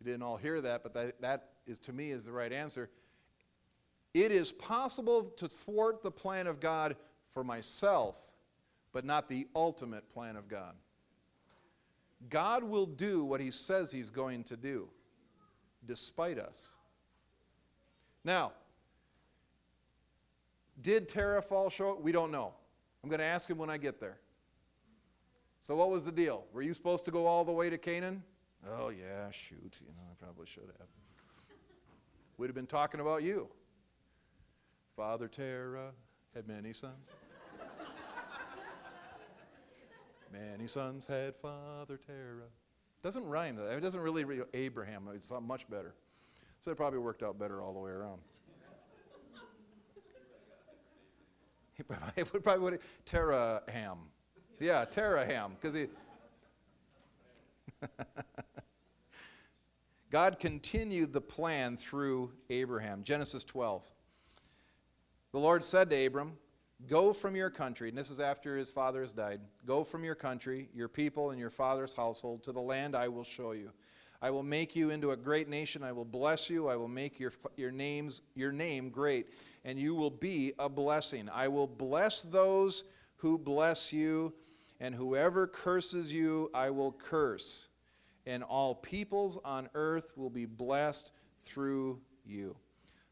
You 0.00 0.06
didn't 0.06 0.22
all 0.22 0.36
hear 0.36 0.60
that, 0.62 0.82
but 0.82 0.94
that, 0.94 1.20
that 1.20 1.48
is 1.66 1.78
to 1.80 1.92
me 1.92 2.10
is 2.10 2.24
the 2.24 2.32
right 2.32 2.52
answer. 2.52 2.88
It 4.14 4.32
is 4.32 4.50
possible 4.50 5.24
to 5.24 5.46
thwart 5.46 6.02
the 6.02 6.10
plan 6.10 6.46
of 6.46 6.58
God 6.58 6.96
for 7.32 7.44
myself, 7.44 8.20
but 8.92 9.04
not 9.04 9.28
the 9.28 9.46
ultimate 9.54 10.08
plan 10.10 10.36
of 10.36 10.48
God. 10.48 10.74
God 12.28 12.64
will 12.64 12.86
do 12.86 13.24
what 13.24 13.40
he 13.40 13.50
says 13.50 13.92
he's 13.92 14.10
going 14.10 14.44
to 14.44 14.56
do, 14.56 14.88
despite 15.86 16.38
us. 16.38 16.74
Now, 18.24 18.52
did 20.80 21.08
Terah 21.08 21.42
fall 21.42 21.70
short? 21.70 22.02
We 22.02 22.12
don't 22.12 22.30
know. 22.30 22.52
I'm 23.02 23.08
going 23.08 23.20
to 23.20 23.24
ask 23.26 23.48
him 23.48 23.58
when 23.58 23.70
I 23.70 23.78
get 23.78 24.00
there. 24.00 24.18
So, 25.62 25.76
what 25.76 25.90
was 25.90 26.04
the 26.04 26.12
deal? 26.12 26.44
Were 26.52 26.62
you 26.62 26.74
supposed 26.74 27.04
to 27.06 27.10
go 27.10 27.26
all 27.26 27.44
the 27.44 27.52
way 27.52 27.70
to 27.70 27.78
Canaan? 27.78 28.22
Oh, 28.68 28.90
yeah, 28.90 29.30
shoot. 29.30 29.78
You 29.80 29.88
know, 29.88 30.02
I 30.10 30.14
probably 30.18 30.46
should 30.46 30.70
have. 30.78 30.88
We'd 32.36 32.48
have 32.48 32.54
been 32.54 32.66
talking 32.66 33.00
about 33.00 33.22
you. 33.22 33.48
Father 34.96 35.28
Terah 35.28 35.92
had 36.34 36.46
many 36.46 36.72
sons. 36.72 37.10
many 40.32 40.66
sons 40.66 41.06
had 41.06 41.34
Father 41.36 41.98
Terah. 42.06 42.48
Doesn't 43.02 43.26
rhyme 43.26 43.56
though. 43.56 43.64
It 43.64 43.80
doesn't 43.80 44.00
really 44.00 44.24
read 44.24 44.42
Abraham. 44.52 45.08
It's 45.14 45.32
much 45.42 45.68
better. 45.70 45.94
So 46.60 46.70
it 46.70 46.76
probably 46.76 46.98
worked 46.98 47.22
out 47.22 47.38
better 47.38 47.62
all 47.62 47.72
the 47.72 47.78
way 47.78 47.90
around. 47.90 48.20
it 52.16 52.32
would 52.32 52.44
probably 52.44 52.62
would 52.62 52.80
Teraham. 53.06 53.96
Yeah, 54.58 54.84
Teraham, 54.84 55.52
because 55.58 55.72
he. 55.72 55.86
God 60.10 60.40
continued 60.40 61.12
the 61.12 61.20
plan 61.20 61.76
through 61.76 62.32
Abraham. 62.50 63.04
Genesis 63.04 63.44
12. 63.44 63.86
The 65.32 65.38
Lord 65.38 65.62
said 65.62 65.88
to 65.90 66.06
Abram, 66.06 66.36
Go 66.88 67.12
from 67.12 67.36
your 67.36 67.50
country, 67.50 67.90
and 67.90 67.98
this 67.98 68.10
is 68.10 68.18
after 68.18 68.56
his 68.56 68.72
father 68.72 69.02
has 69.02 69.12
died. 69.12 69.40
Go 69.66 69.84
from 69.84 70.02
your 70.02 70.14
country, 70.14 70.68
your 70.74 70.88
people, 70.88 71.30
and 71.30 71.38
your 71.38 71.50
father's 71.50 71.94
household 71.94 72.42
to 72.44 72.52
the 72.52 72.60
land 72.60 72.96
I 72.96 73.06
will 73.06 73.22
show 73.22 73.52
you. 73.52 73.70
I 74.22 74.30
will 74.30 74.42
make 74.42 74.74
you 74.74 74.90
into 74.90 75.12
a 75.12 75.16
great 75.16 75.48
nation. 75.48 75.82
I 75.82 75.92
will 75.92 76.04
bless 76.04 76.50
you. 76.50 76.68
I 76.68 76.76
will 76.76 76.88
make 76.88 77.20
your, 77.20 77.32
your, 77.56 77.70
names, 77.70 78.22
your 78.34 78.50
name 78.50 78.90
great, 78.90 79.28
and 79.64 79.78
you 79.78 79.94
will 79.94 80.10
be 80.10 80.52
a 80.58 80.68
blessing. 80.68 81.28
I 81.32 81.48
will 81.48 81.66
bless 81.66 82.22
those 82.22 82.84
who 83.16 83.38
bless 83.38 83.92
you, 83.92 84.32
and 84.80 84.94
whoever 84.94 85.46
curses 85.46 86.12
you, 86.12 86.50
I 86.52 86.70
will 86.70 86.92
curse. 86.92 87.68
And 88.30 88.44
all 88.44 88.76
peoples 88.76 89.38
on 89.44 89.68
earth 89.74 90.12
will 90.16 90.30
be 90.30 90.46
blessed 90.46 91.10
through 91.42 91.98
you. 92.24 92.54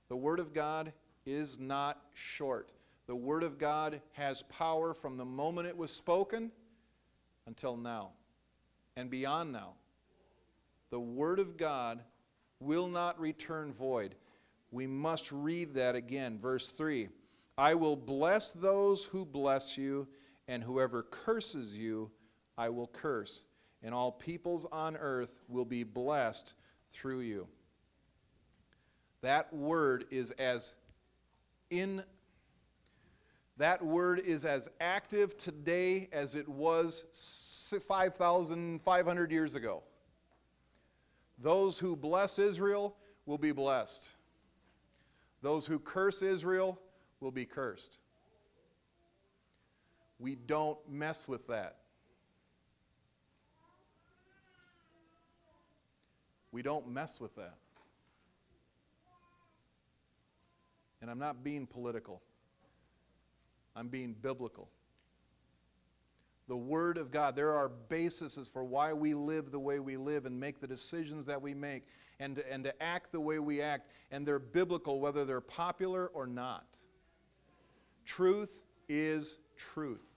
The 0.09 0.17
Word 0.17 0.39
of 0.39 0.55
God 0.55 0.93
is 1.27 1.59
not 1.59 2.01
short. 2.15 2.71
The 3.09 3.17
Word 3.17 3.43
of 3.43 3.59
God 3.59 4.01
has 4.13 4.45
power 4.45 4.95
from 4.95 5.17
the 5.17 5.25
moment 5.25 5.67
it 5.67 5.77
was 5.77 5.91
spoken 5.91 6.53
until 7.49 7.77
now 7.77 8.11
and 8.95 9.11
beyond 9.11 9.51
now. 9.51 9.73
The 10.91 11.01
Word 11.01 11.41
of 11.41 11.57
God 11.57 12.01
will 12.61 12.87
not 12.87 13.19
return 13.19 13.73
void. 13.73 14.15
We 14.71 14.87
must 14.87 15.33
read 15.33 15.75
that 15.75 15.97
again. 15.97 16.39
Verse 16.39 16.69
3 16.69 17.09
I 17.59 17.75
will 17.75 17.97
bless 17.97 18.53
those 18.53 19.03
who 19.03 19.25
bless 19.25 19.77
you, 19.77 20.07
and 20.47 20.63
whoever 20.63 21.03
curses 21.03 21.77
you, 21.77 22.09
I 22.57 22.69
will 22.69 22.87
curse. 22.87 23.47
And 23.83 23.95
all 23.95 24.13
peoples 24.13 24.67
on 24.73 24.97
earth 24.97 25.41
will 25.49 25.65
be 25.65 25.85
blessed 25.85 26.55
through 26.93 27.21
you. 27.21 27.47
That 29.21 29.53
word 29.53 30.07
is 30.11 30.31
as 30.33 30.75
in 31.71 32.03
that 33.59 33.85
word 33.85 34.21
is 34.21 34.45
as 34.45 34.69
active 34.81 35.37
today 35.37 36.09
as 36.13 36.37
it 36.37 36.49
was 36.49 37.07
5,500 37.89 39.33
years 39.33 39.55
ago. 39.57 39.83
Those 41.41 41.77
who 41.79 41.97
bless 41.97 42.39
Israel 42.39 42.97
will 43.27 43.39
be 43.39 43.51
blessed. 43.51 44.15
Those 45.43 45.67
who 45.67 45.81
curse 45.81 46.23
Israel 46.23 46.81
will 47.21 47.33
be 47.33 47.45
cursed. 47.45 47.99
We 50.21 50.37
don't 50.37 50.79
mess 50.89 51.27
with 51.27 51.47
that. 51.49 51.79
We 56.59 56.63
don't 56.63 56.89
mess 56.89 57.21
with 57.21 57.37
that. 57.37 57.55
And 61.01 61.09
I'm 61.09 61.21
not 61.21 61.45
being 61.45 61.69
political, 61.69 62.21
I'm 63.77 63.87
being 63.87 64.13
biblical. 64.21 64.69
The 66.49 66.57
Word 66.57 66.99
of 66.99 67.13
God. 67.13 67.37
There 67.37 67.55
are 67.55 67.69
bases 67.69 68.51
for 68.53 68.65
why 68.65 68.93
we 68.93 69.15
live 69.15 69.53
the 69.53 69.61
way 69.61 69.79
we 69.79 69.97
live 69.97 70.27
and 70.27 70.41
make 70.41 70.61
the 70.61 70.67
decisions 70.67 71.27
that 71.27 71.41
we 71.41 71.55
make 71.55 71.85
and 72.19 72.35
to, 72.35 72.53
and 72.53 72.65
to 72.65 72.83
act 72.83 73.13
the 73.13 73.21
way 73.21 73.39
we 73.39 73.63
act. 73.63 73.93
And 74.11 74.27
they're 74.27 74.41
biblical, 74.41 74.99
whether 74.99 75.25
they're 75.25 75.41
popular 75.41 76.09
or 76.09 76.27
not. 76.27 76.67
Truth 78.05 78.65
is 78.89 79.39
truth. 79.57 80.11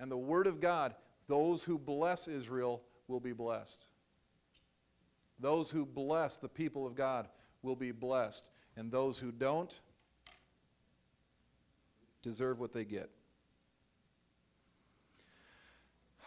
And 0.00 0.10
the 0.10 0.18
Word 0.18 0.48
of 0.48 0.58
God, 0.58 0.96
those 1.28 1.62
who 1.62 1.78
bless 1.78 2.26
Israel 2.26 2.82
will 3.06 3.20
be 3.20 3.32
blessed. 3.32 3.87
Those 5.38 5.70
who 5.70 5.86
bless 5.86 6.36
the 6.36 6.48
people 6.48 6.86
of 6.86 6.94
God 6.94 7.28
will 7.62 7.76
be 7.76 7.92
blessed. 7.92 8.50
And 8.76 8.90
those 8.90 9.18
who 9.18 9.30
don't 9.32 9.80
deserve 12.22 12.58
what 12.60 12.72
they 12.72 12.84
get. 12.84 13.10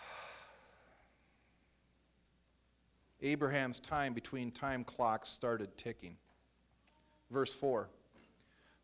Abraham's 3.22 3.80
time 3.80 4.13
between 4.13 4.51
time 4.51 4.84
clocks 4.84 5.30
started 5.30 5.77
ticking. 5.77 6.18
Verse 7.30 7.53
4. 7.53 7.89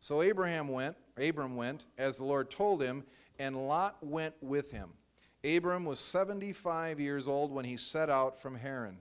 So 0.00 0.22
Abraham 0.22 0.68
went, 0.68 0.96
Abram 1.20 1.56
went, 1.56 1.86
as 1.98 2.18
the 2.18 2.24
Lord 2.24 2.50
told 2.50 2.80
him, 2.82 3.04
and 3.38 3.68
Lot 3.68 3.96
went 4.00 4.34
with 4.40 4.70
him. 4.70 4.90
Abram 5.44 5.84
was 5.84 6.00
75 6.00 7.00
years 7.00 7.28
old 7.28 7.52
when 7.52 7.64
he 7.64 7.76
set 7.76 8.10
out 8.10 8.40
from 8.40 8.54
Haran. 8.56 8.98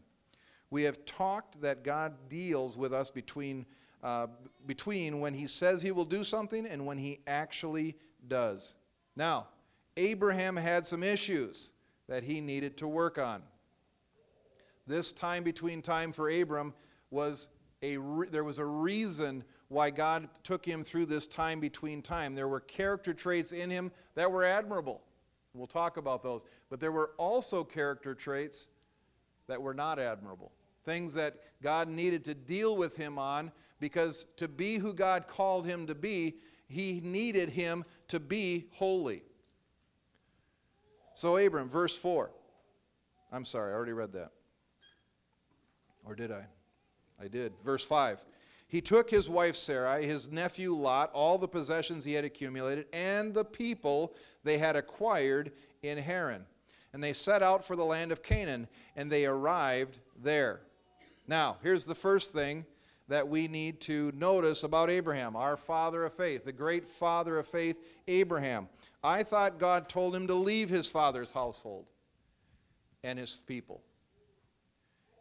We 0.69 0.83
have 0.83 1.05
talked 1.05 1.62
that 1.62 1.83
God 1.83 2.13
deals 2.29 2.77
with 2.77 2.93
us 2.93 3.09
between, 3.09 3.65
uh, 4.03 4.27
between 4.65 5.19
when 5.19 5.33
he 5.33 5.47
says 5.47 5.81
he 5.81 5.91
will 5.91 6.05
do 6.05 6.24
something 6.24 6.65
and 6.65 6.86
when 6.86 6.97
he 6.97 7.19
actually 7.25 7.95
does. 8.27 8.75
Now, 9.15 9.47
Abraham 9.95 10.55
had 10.55 10.86
some 10.86 11.03
issues 11.03 11.71
that 12.07 12.24
he 12.24 12.41
needed 12.41 12.77
to 12.77 12.88
work 12.88 13.17
on. 13.17 13.41
This 14.86 15.12
time 15.12 15.43
between 15.43 15.81
time 15.81 16.13
for 16.13 16.29
Abram 16.29 16.74
was 17.12 17.50
a 17.81 17.97
re- 17.97 18.29
there 18.29 18.43
was 18.43 18.59
a 18.59 18.65
reason 18.65 19.43
why 19.69 19.89
God 19.89 20.29
took 20.43 20.65
him 20.65 20.83
through 20.83 21.07
this 21.07 21.27
time 21.27 21.59
between 21.59 22.01
time. 22.01 22.36
There 22.36 22.47
were 22.47 22.62
character 22.62 23.13
traits 23.13 23.51
in 23.51 23.69
him 23.69 23.91
that 24.15 24.31
were 24.31 24.45
admirable. 24.45 25.01
We'll 25.53 25.67
talk 25.67 25.97
about 25.97 26.24
those. 26.24 26.45
But 26.69 26.79
there 26.79 26.91
were 26.91 27.12
also 27.17 27.63
character 27.63 28.13
traits 28.13 28.69
that 29.48 29.62
were 29.62 29.74
not 29.74 30.00
admirable. 30.00 30.51
Things 30.86 31.13
that 31.16 31.36
God 31.62 31.88
needed 31.89 32.24
to 32.25 32.34
deal 32.34 32.77
with 32.77 32.96
him 32.96 33.18
on 33.20 33.51
because 33.80 34.25
to 34.38 34.48
be 34.48 34.77
who 34.77 34.94
God 34.94 35.27
called 35.27 35.66
him 35.66 35.88
to 35.88 35.96
be, 35.96 36.38
he 36.68 37.01
needed 37.04 37.50
him 37.50 37.84
to 38.10 38.20
be 38.20 38.68
holy. 38.74 39.24
So, 41.13 41.38
Abram, 41.38 41.70
verse 41.70 41.98
4. 41.98 42.32
I'm 43.32 43.46
sorry, 43.46 43.72
I 43.72 43.75
already 43.75 43.94
read 43.94 44.13
that. 44.13 44.32
Or 46.06 46.16
did 46.16 46.32
I? 46.32 46.46
I 47.22 47.27
did. 47.27 47.54
Verse 47.63 47.84
5. 47.84 48.24
He 48.70 48.82
took 48.82 49.10
his 49.10 49.30
wife 49.30 49.56
Sarai, 49.56 50.06
his 50.06 50.32
nephew 50.32 50.75
Lot, 50.75 51.12
all 51.13 51.38
the 51.38 51.48
possessions 51.48 52.04
he 52.04 52.13
had 52.13 52.25
accumulated, 52.25 52.86
and 52.92 53.34
the 53.34 53.46
people 53.46 54.13
they 54.44 54.58
had 54.58 54.75
acquired 54.75 55.54
in 55.82 55.98
Haran. 55.98 56.46
And 56.98 57.04
they 57.04 57.13
set 57.13 57.44
out 57.44 57.63
for 57.63 57.75
the 57.75 57.86
land 57.86 58.12
of 58.12 58.24
Canaan, 58.24 58.68
and 58.96 59.12
they 59.12 59.27
arrived 59.27 60.00
there. 60.20 60.62
Now, 61.27 61.58
here's 61.62 61.86
the 61.86 61.94
first 61.94 62.34
thing 62.34 62.66
that 63.08 63.27
we 63.27 63.48
need 63.48 63.82
to 63.82 64.12
notice 64.16 64.63
about 64.63 64.89
Abraham, 64.89 65.36
our 65.36 65.58
father 65.58 66.06
of 66.06 66.13
faith, 66.16 66.44
the 66.44 66.51
great 66.51 66.88
father 66.88 67.38
of 67.38 67.46
faith, 67.46 67.77
Abraham. 68.08 68.68
I 69.04 69.22
thought 69.22 69.60
God 69.60 69.88
told 69.88 70.16
him 70.16 70.25
to 70.25 70.34
leave 70.34 70.72
his 70.72 70.89
father's 70.89 71.32
household 71.32 71.86
and 73.04 73.20
his 73.20 73.36
people. 73.46 73.84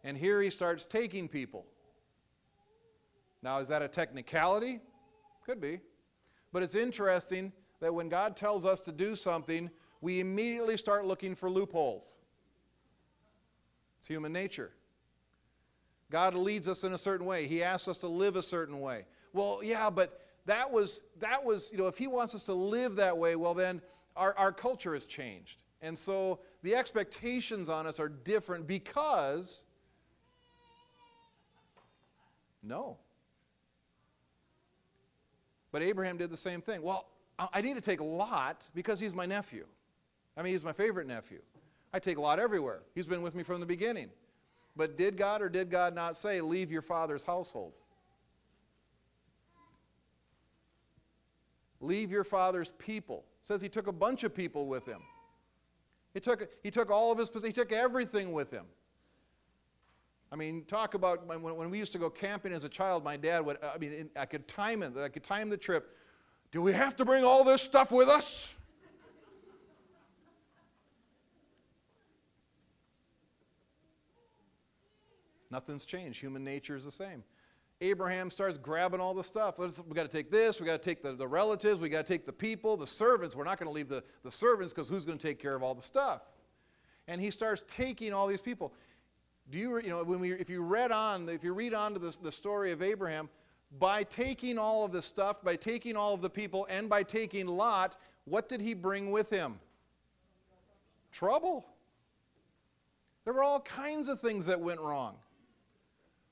And 0.02 0.16
here 0.16 0.40
he 0.40 0.48
starts 0.48 0.86
taking 0.86 1.28
people. 1.28 1.66
Now, 3.42 3.58
is 3.58 3.68
that 3.68 3.82
a 3.82 3.88
technicality? 3.88 4.80
Could 5.44 5.60
be. 5.60 5.80
But 6.54 6.62
it's 6.62 6.74
interesting 6.74 7.52
that 7.80 7.92
when 7.92 8.08
God 8.08 8.34
tells 8.34 8.64
us 8.64 8.80
to 8.80 8.92
do 8.92 9.14
something, 9.14 9.68
we 10.00 10.20
immediately 10.20 10.76
start 10.76 11.06
looking 11.06 11.34
for 11.34 11.50
loopholes. 11.50 12.18
It's 13.98 14.06
human 14.06 14.32
nature. 14.32 14.72
God 16.10 16.34
leads 16.34 16.68
us 16.68 16.84
in 16.84 16.92
a 16.92 16.98
certain 16.98 17.26
way. 17.26 17.46
He 17.46 17.62
asks 17.62 17.88
us 17.88 17.98
to 17.98 18.08
live 18.08 18.36
a 18.36 18.42
certain 18.42 18.80
way. 18.80 19.06
Well, 19.32 19.60
yeah, 19.62 19.90
but 19.90 20.20
that 20.46 20.70
was 20.70 21.02
that 21.18 21.44
was, 21.44 21.72
you 21.72 21.78
know, 21.78 21.88
if 21.88 21.98
he 21.98 22.06
wants 22.06 22.34
us 22.34 22.44
to 22.44 22.54
live 22.54 22.96
that 22.96 23.16
way, 23.16 23.36
well 23.36 23.54
then 23.54 23.82
our, 24.16 24.34
our 24.38 24.52
culture 24.52 24.94
has 24.94 25.06
changed. 25.06 25.62
And 25.82 25.96
so 25.96 26.40
the 26.62 26.74
expectations 26.74 27.68
on 27.68 27.86
us 27.86 28.00
are 28.00 28.08
different 28.08 28.66
because 28.66 29.64
no. 32.62 32.98
But 35.72 35.82
Abraham 35.82 36.16
did 36.16 36.30
the 36.30 36.36
same 36.36 36.62
thing. 36.62 36.80
Well, 36.82 37.06
I 37.38 37.60
need 37.60 37.74
to 37.74 37.82
take 37.82 38.00
Lot 38.00 38.68
because 38.74 38.98
he's 38.98 39.14
my 39.14 39.26
nephew. 39.26 39.66
I 40.36 40.42
mean, 40.42 40.52
he's 40.52 40.64
my 40.64 40.72
favorite 40.72 41.06
nephew. 41.06 41.40
I 41.92 41.98
take 41.98 42.18
a 42.18 42.20
Lot 42.20 42.38
everywhere. 42.38 42.80
He's 42.94 43.06
been 43.06 43.22
with 43.22 43.34
me 43.34 43.42
from 43.42 43.60
the 43.60 43.66
beginning. 43.66 44.10
But 44.76 44.98
did 44.98 45.16
God 45.16 45.40
or 45.40 45.48
did 45.48 45.70
God 45.70 45.94
not 45.94 46.16
say, 46.16 46.40
leave 46.40 46.70
your 46.70 46.82
father's 46.82 47.24
household? 47.24 47.72
Leave 51.80 52.10
your 52.10 52.24
father's 52.24 52.72
people. 52.72 53.24
It 53.42 53.46
says 53.46 53.62
he 53.62 53.68
took 53.68 53.86
a 53.86 53.92
bunch 53.92 54.24
of 54.24 54.34
people 54.34 54.66
with 54.66 54.86
him. 54.86 55.00
He 56.12 56.20
took, 56.20 56.50
he 56.62 56.70
took 56.70 56.90
all 56.90 57.12
of 57.12 57.18
his, 57.18 57.30
he 57.42 57.52
took 57.52 57.72
everything 57.72 58.32
with 58.32 58.50
him. 58.50 58.64
I 60.32 60.36
mean, 60.36 60.64
talk 60.64 60.94
about 60.94 61.26
when, 61.26 61.42
when 61.42 61.70
we 61.70 61.78
used 61.78 61.92
to 61.92 61.98
go 61.98 62.10
camping 62.10 62.52
as 62.52 62.64
a 62.64 62.68
child, 62.68 63.04
my 63.04 63.16
dad 63.16 63.44
would, 63.44 63.58
I 63.62 63.78
mean, 63.78 64.10
I 64.16 64.26
could 64.26 64.48
time 64.48 64.82
it, 64.82 64.96
I 64.96 65.08
could 65.08 65.22
time 65.22 65.48
the 65.48 65.56
trip. 65.56 65.96
Do 66.50 66.60
we 66.60 66.72
have 66.72 66.96
to 66.96 67.04
bring 67.04 67.24
all 67.24 67.44
this 67.44 67.62
stuff 67.62 67.92
with 67.92 68.08
us? 68.08 68.52
Nothing's 75.56 75.86
changed. 75.86 76.20
Human 76.20 76.44
nature 76.44 76.76
is 76.76 76.84
the 76.84 76.92
same. 76.92 77.24
Abraham 77.80 78.30
starts 78.30 78.58
grabbing 78.58 79.00
all 79.00 79.14
the 79.14 79.24
stuff. 79.24 79.58
We 79.58 79.94
got 79.94 80.02
to 80.02 80.14
take 80.14 80.30
this, 80.30 80.60
we 80.60 80.66
got 80.66 80.82
to 80.82 80.86
take 80.86 81.02
the, 81.02 81.14
the 81.14 81.26
relatives, 81.26 81.80
we 81.80 81.88
got 81.88 82.04
to 82.04 82.12
take 82.12 82.26
the 82.26 82.32
people, 82.32 82.76
the 82.76 82.86
servants. 82.86 83.34
We're 83.34 83.44
not 83.44 83.58
going 83.58 83.66
to 83.66 83.72
leave 83.72 83.88
the, 83.88 84.04
the 84.22 84.30
servants 84.30 84.74
because 84.74 84.90
who's 84.90 85.06
going 85.06 85.16
to 85.16 85.26
take 85.26 85.38
care 85.38 85.54
of 85.54 85.62
all 85.62 85.74
the 85.74 85.80
stuff? 85.80 86.20
And 87.08 87.22
he 87.22 87.30
starts 87.30 87.64
taking 87.66 88.12
all 88.12 88.26
these 88.26 88.42
people. 88.42 88.74
Do 89.50 89.56
you, 89.56 89.78
you 89.78 89.88
know, 89.88 90.04
when 90.04 90.20
we, 90.20 90.32
if 90.32 90.50
you 90.50 90.60
read 90.60 90.92
on, 90.92 91.26
if 91.30 91.42
you 91.42 91.54
read 91.54 91.72
on 91.72 91.94
to 91.94 91.98
the, 91.98 92.14
the 92.22 92.32
story 92.32 92.70
of 92.70 92.82
Abraham, 92.82 93.30
by 93.78 94.02
taking 94.02 94.58
all 94.58 94.84
of 94.84 94.92
the 94.92 95.00
stuff, 95.00 95.42
by 95.42 95.56
taking 95.56 95.96
all 95.96 96.12
of 96.12 96.20
the 96.20 96.28
people, 96.28 96.66
and 96.68 96.86
by 96.86 97.02
taking 97.02 97.46
Lot, 97.46 97.96
what 98.26 98.46
did 98.46 98.60
he 98.60 98.74
bring 98.74 99.10
with 99.10 99.30
him? 99.30 99.58
Trouble. 101.12 101.66
There 103.24 103.32
were 103.32 103.42
all 103.42 103.60
kinds 103.60 104.08
of 104.08 104.20
things 104.20 104.44
that 104.44 104.60
went 104.60 104.80
wrong. 104.80 105.16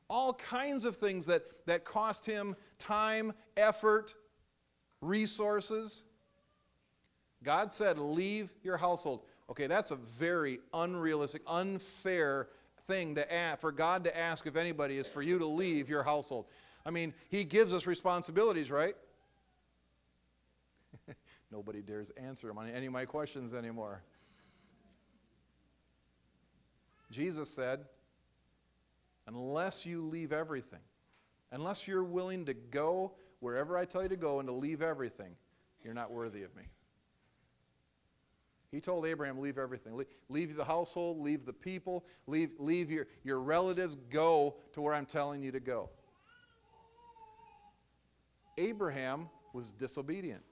All 0.08 0.34
kinds 0.34 0.84
of 0.84 0.96
things 0.96 1.26
that, 1.26 1.44
that 1.66 1.84
cost 1.84 2.26
him 2.26 2.56
time, 2.78 3.32
effort, 3.56 4.14
resources. 5.00 6.04
God 7.42 7.70
said, 7.72 7.98
Leave 7.98 8.50
your 8.62 8.76
household. 8.76 9.24
Okay, 9.50 9.66
that's 9.66 9.90
a 9.90 9.96
very 9.96 10.58
unrealistic, 10.72 11.42
unfair 11.46 12.48
thing 12.86 13.14
to 13.14 13.32
ask, 13.32 13.60
for 13.60 13.72
God 13.72 14.04
to 14.04 14.16
ask 14.16 14.46
of 14.46 14.56
anybody 14.56 14.98
is 14.98 15.06
for 15.06 15.22
you 15.22 15.38
to 15.38 15.46
leave 15.46 15.88
your 15.88 16.02
household. 16.02 16.46
I 16.86 16.90
mean, 16.90 17.14
He 17.28 17.44
gives 17.44 17.72
us 17.72 17.86
responsibilities, 17.86 18.70
right? 18.70 18.94
Nobody 21.52 21.82
dares 21.82 22.10
answer 22.10 22.52
any 22.74 22.86
of 22.86 22.92
my 22.92 23.04
questions 23.04 23.54
anymore. 23.54 24.02
Jesus 27.10 27.48
said, 27.48 27.84
unless 29.26 29.86
you 29.86 30.02
leave 30.02 30.32
everything, 30.32 30.80
unless 31.52 31.88
you're 31.88 32.04
willing 32.04 32.44
to 32.46 32.54
go 32.54 33.12
wherever 33.40 33.76
I 33.76 33.84
tell 33.84 34.02
you 34.02 34.08
to 34.08 34.16
go 34.16 34.40
and 34.40 34.48
to 34.48 34.52
leave 34.52 34.82
everything, 34.82 35.36
you're 35.82 35.94
not 35.94 36.10
worthy 36.10 36.42
of 36.42 36.54
me. 36.56 36.64
He 38.70 38.80
told 38.80 39.06
Abraham, 39.06 39.38
leave 39.38 39.56
everything. 39.56 40.04
Leave 40.28 40.56
the 40.56 40.64
household, 40.64 41.20
leave 41.20 41.46
the 41.46 41.52
people, 41.52 42.04
leave, 42.26 42.50
leave 42.58 42.90
your, 42.90 43.06
your 43.22 43.38
relatives, 43.38 43.94
go 44.10 44.56
to 44.72 44.80
where 44.80 44.94
I'm 44.94 45.06
telling 45.06 45.42
you 45.44 45.52
to 45.52 45.60
go. 45.60 45.90
Abraham 48.58 49.28
was 49.52 49.70
disobedient. 49.70 50.42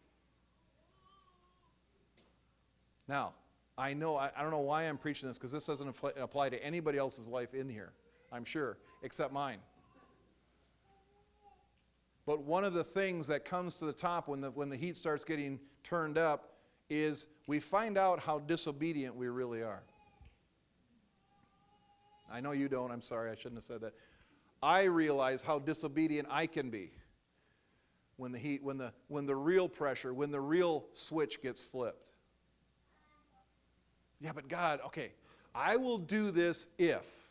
Now, 3.08 3.34
I 3.76 3.94
know, 3.94 4.16
I, 4.16 4.30
I 4.36 4.42
don't 4.42 4.52
know 4.52 4.60
why 4.60 4.84
I'm 4.84 4.98
preaching 4.98 5.28
this 5.28 5.38
because 5.38 5.50
this 5.50 5.66
doesn't 5.66 5.96
apply 6.16 6.50
to 6.50 6.64
anybody 6.64 6.98
else's 6.98 7.26
life 7.26 7.54
in 7.54 7.68
here, 7.68 7.92
I'm 8.32 8.44
sure, 8.44 8.78
except 9.02 9.32
mine. 9.32 9.58
But 12.24 12.42
one 12.42 12.64
of 12.64 12.72
the 12.72 12.84
things 12.84 13.26
that 13.26 13.44
comes 13.44 13.74
to 13.76 13.84
the 13.84 13.92
top 13.92 14.28
when 14.28 14.40
the, 14.40 14.50
when 14.50 14.68
the 14.68 14.76
heat 14.76 14.96
starts 14.96 15.24
getting 15.24 15.58
turned 15.82 16.16
up 16.16 16.52
is 16.88 17.26
we 17.46 17.58
find 17.58 17.98
out 17.98 18.20
how 18.20 18.38
disobedient 18.38 19.14
we 19.14 19.28
really 19.28 19.62
are. 19.62 19.82
I 22.30 22.40
know 22.40 22.52
you 22.52 22.68
don't. 22.68 22.90
I'm 22.90 23.02
sorry. 23.02 23.30
I 23.30 23.34
shouldn't 23.34 23.56
have 23.56 23.64
said 23.64 23.80
that. 23.82 23.92
I 24.62 24.84
realize 24.84 25.42
how 25.42 25.58
disobedient 25.58 26.28
I 26.30 26.46
can 26.46 26.70
be 26.70 26.92
when 28.16 28.30
the 28.30 28.38
heat, 28.38 28.62
when 28.62 28.78
the, 28.78 28.92
when 29.08 29.26
the 29.26 29.34
real 29.34 29.68
pressure, 29.68 30.14
when 30.14 30.30
the 30.30 30.40
real 30.40 30.84
switch 30.92 31.42
gets 31.42 31.62
flipped. 31.64 32.12
Yeah, 34.20 34.30
but 34.32 34.48
God, 34.48 34.80
okay, 34.86 35.12
I 35.54 35.76
will 35.76 35.98
do 35.98 36.30
this 36.30 36.68
if. 36.78 37.21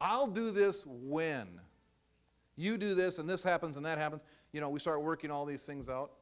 I'll 0.00 0.26
do 0.26 0.50
this 0.50 0.84
when. 0.86 1.48
You 2.56 2.76
do 2.76 2.94
this 2.94 3.18
and 3.18 3.28
this 3.28 3.42
happens 3.42 3.76
and 3.76 3.86
that 3.86 3.98
happens. 3.98 4.22
You 4.52 4.60
know, 4.60 4.68
we 4.68 4.80
start 4.80 5.02
working 5.02 5.30
all 5.30 5.44
these 5.44 5.64
things 5.64 5.88
out. 5.88 6.12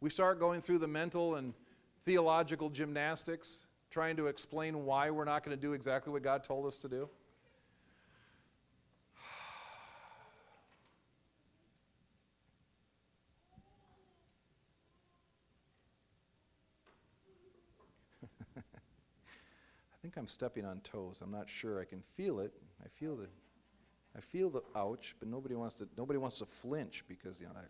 We 0.00 0.10
start 0.10 0.38
going 0.38 0.60
through 0.60 0.78
the 0.78 0.88
mental 0.88 1.36
and 1.36 1.54
theological 2.04 2.68
gymnastics, 2.68 3.66
trying 3.90 4.16
to 4.16 4.26
explain 4.26 4.84
why 4.84 5.10
we're 5.10 5.24
not 5.24 5.44
going 5.44 5.56
to 5.56 5.60
do 5.60 5.72
exactly 5.72 6.12
what 6.12 6.22
God 6.22 6.44
told 6.44 6.66
us 6.66 6.76
to 6.78 6.88
do. 6.88 7.08
Think 20.14 20.22
I'm 20.22 20.28
stepping 20.28 20.64
on 20.64 20.80
toes. 20.80 21.20
I'm 21.22 21.32
not 21.32 21.48
sure. 21.48 21.80
I 21.80 21.84
can 21.84 22.00
feel 22.00 22.38
it. 22.38 22.52
I 22.84 22.88
feel 22.88 23.16
the, 23.16 23.26
I 24.16 24.20
feel 24.20 24.48
the 24.48 24.62
ouch, 24.76 25.16
but 25.18 25.28
nobody 25.28 25.56
wants 25.56 25.74
to. 25.76 25.88
Nobody 25.96 26.18
wants 26.18 26.38
to 26.38 26.46
flinch 26.46 27.04
because 27.08 27.40
you 27.40 27.46
know. 27.46 27.52
I, 27.56 27.64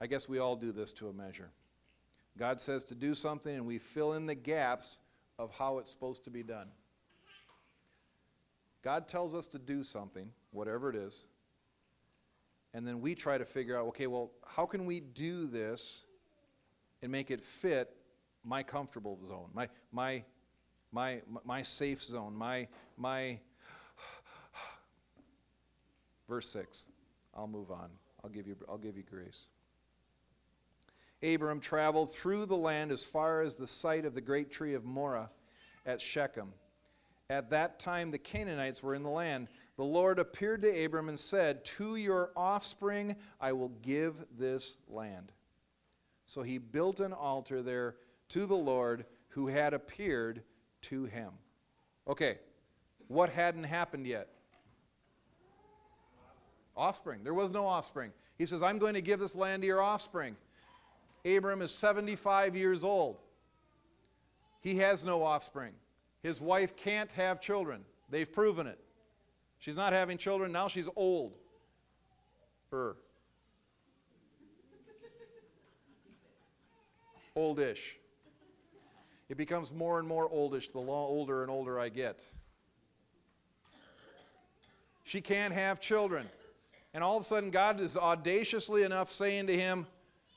I 0.00 0.06
guess 0.06 0.28
we 0.28 0.38
all 0.38 0.54
do 0.54 0.70
this 0.70 0.92
to 0.94 1.08
a 1.08 1.12
measure. 1.12 1.50
God 2.38 2.60
says 2.60 2.84
to 2.84 2.94
do 2.94 3.14
something, 3.14 3.52
and 3.52 3.66
we 3.66 3.78
fill 3.78 4.12
in 4.12 4.26
the 4.26 4.36
gaps 4.36 5.00
of 5.40 5.50
how 5.50 5.78
it's 5.78 5.90
supposed 5.90 6.22
to 6.24 6.30
be 6.30 6.44
done. 6.44 6.68
God 8.82 9.08
tells 9.08 9.34
us 9.34 9.48
to 9.48 9.58
do 9.58 9.82
something, 9.82 10.30
whatever 10.52 10.88
it 10.90 10.94
is, 10.94 11.24
and 12.72 12.86
then 12.86 13.00
we 13.00 13.16
try 13.16 13.36
to 13.36 13.44
figure 13.44 13.76
out 13.76 13.86
okay, 13.88 14.06
well, 14.06 14.30
how 14.46 14.64
can 14.64 14.86
we 14.86 15.00
do 15.00 15.48
this 15.48 16.04
and 17.02 17.12
make 17.12 17.30
it 17.30 17.44
fit 17.44 17.94
my 18.44 18.62
comfortable 18.62 19.18
zone, 19.24 19.50
my, 19.52 19.68
my, 19.92 20.22
my, 20.92 21.20
my 21.44 21.62
safe 21.62 22.02
zone, 22.02 22.34
my, 22.34 22.68
my. 22.96 23.38
Verse 26.28 26.48
6. 26.50 26.86
I'll 27.34 27.46
move 27.46 27.70
on. 27.70 27.90
I'll 28.22 28.30
give 28.30 28.46
you, 28.46 28.56
I'll 28.68 28.78
give 28.78 28.96
you 28.96 29.04
grace. 29.08 29.48
Abram 31.22 31.60
traveled 31.60 32.12
through 32.12 32.46
the 32.46 32.56
land 32.56 32.92
as 32.92 33.04
far 33.04 33.40
as 33.40 33.56
the 33.56 33.66
site 33.66 34.04
of 34.04 34.14
the 34.14 34.20
great 34.20 34.50
tree 34.50 34.74
of 34.74 34.84
Moreh 34.84 35.28
at 35.86 36.00
Shechem. 36.00 36.52
At 37.30 37.50
that 37.50 37.78
time, 37.78 38.10
the 38.10 38.18
Canaanites 38.18 38.82
were 38.82 38.94
in 38.94 39.02
the 39.02 39.10
land. 39.10 39.48
The 39.76 39.84
Lord 39.84 40.18
appeared 40.18 40.62
to 40.62 40.84
Abram 40.84 41.08
and 41.08 41.18
said, 41.18 41.64
To 41.64 41.96
your 41.96 42.30
offspring 42.36 43.16
I 43.40 43.52
will 43.52 43.72
give 43.82 44.24
this 44.38 44.76
land. 44.88 45.32
So 46.28 46.42
he 46.42 46.58
built 46.58 47.00
an 47.00 47.14
altar 47.14 47.62
there 47.62 47.96
to 48.28 48.44
the 48.44 48.54
Lord 48.54 49.06
who 49.28 49.46
had 49.46 49.72
appeared 49.72 50.42
to 50.82 51.06
him. 51.06 51.30
Okay, 52.06 52.38
what 53.08 53.30
hadn't 53.30 53.64
happened 53.64 54.06
yet? 54.06 54.28
Offspring. 56.76 57.24
There 57.24 57.32
was 57.32 57.50
no 57.50 57.66
offspring. 57.66 58.12
He 58.36 58.44
says, 58.44 58.62
I'm 58.62 58.78
going 58.78 58.92
to 58.92 59.00
give 59.00 59.18
this 59.18 59.34
land 59.34 59.62
to 59.62 59.66
your 59.66 59.80
offspring. 59.80 60.36
Abram 61.24 61.62
is 61.62 61.72
75 61.72 62.54
years 62.54 62.84
old. 62.84 63.16
He 64.60 64.76
has 64.76 65.06
no 65.06 65.22
offspring. 65.22 65.72
His 66.22 66.42
wife 66.42 66.76
can't 66.76 67.10
have 67.12 67.40
children. 67.40 67.86
They've 68.10 68.30
proven 68.30 68.66
it. 68.66 68.78
She's 69.60 69.78
not 69.78 69.94
having 69.94 70.18
children. 70.18 70.52
Now 70.52 70.68
she's 70.68 70.90
old. 70.94 71.36
Her. 72.70 72.96
Oldish. 77.38 77.96
It 79.28 79.36
becomes 79.36 79.72
more 79.72 79.98
and 79.98 80.08
more 80.08 80.28
oldish 80.28 80.68
the 80.70 80.80
older 80.80 81.42
and 81.42 81.50
older 81.50 81.78
I 81.78 81.88
get. 81.88 82.24
She 85.04 85.20
can't 85.20 85.54
have 85.54 85.80
children. 85.80 86.26
And 86.94 87.04
all 87.04 87.16
of 87.16 87.22
a 87.22 87.24
sudden, 87.24 87.50
God 87.50 87.80
is 87.80 87.96
audaciously 87.96 88.82
enough 88.82 89.10
saying 89.10 89.46
to 89.46 89.56
him, 89.56 89.86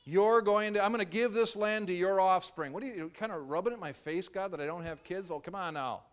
You're 0.06 0.42
going 0.42 0.76
to, 0.76 0.84
I'm 0.84 0.92
going 0.92 1.04
to 1.04 1.12
give 1.12 1.34
this 1.34 1.56
land 1.56 1.88
to 1.88 1.94
your 1.94 2.22
offspring. 2.22 2.72
What 2.72 2.84
are 2.84 2.88
you 2.88 3.12
kind 3.18 3.32
of 3.32 3.50
rubbing 3.50 3.74
it 3.74 3.76
in 3.76 3.80
my 3.80 3.94
face, 3.94 4.30
God, 4.30 4.52
that 4.52 4.62
I 4.62 4.66
don't 4.66 4.84
have 4.84 5.04
kids? 5.04 5.32
Oh, 5.32 5.40
come 5.40 5.56
on 5.56 5.74
now. 5.74 6.04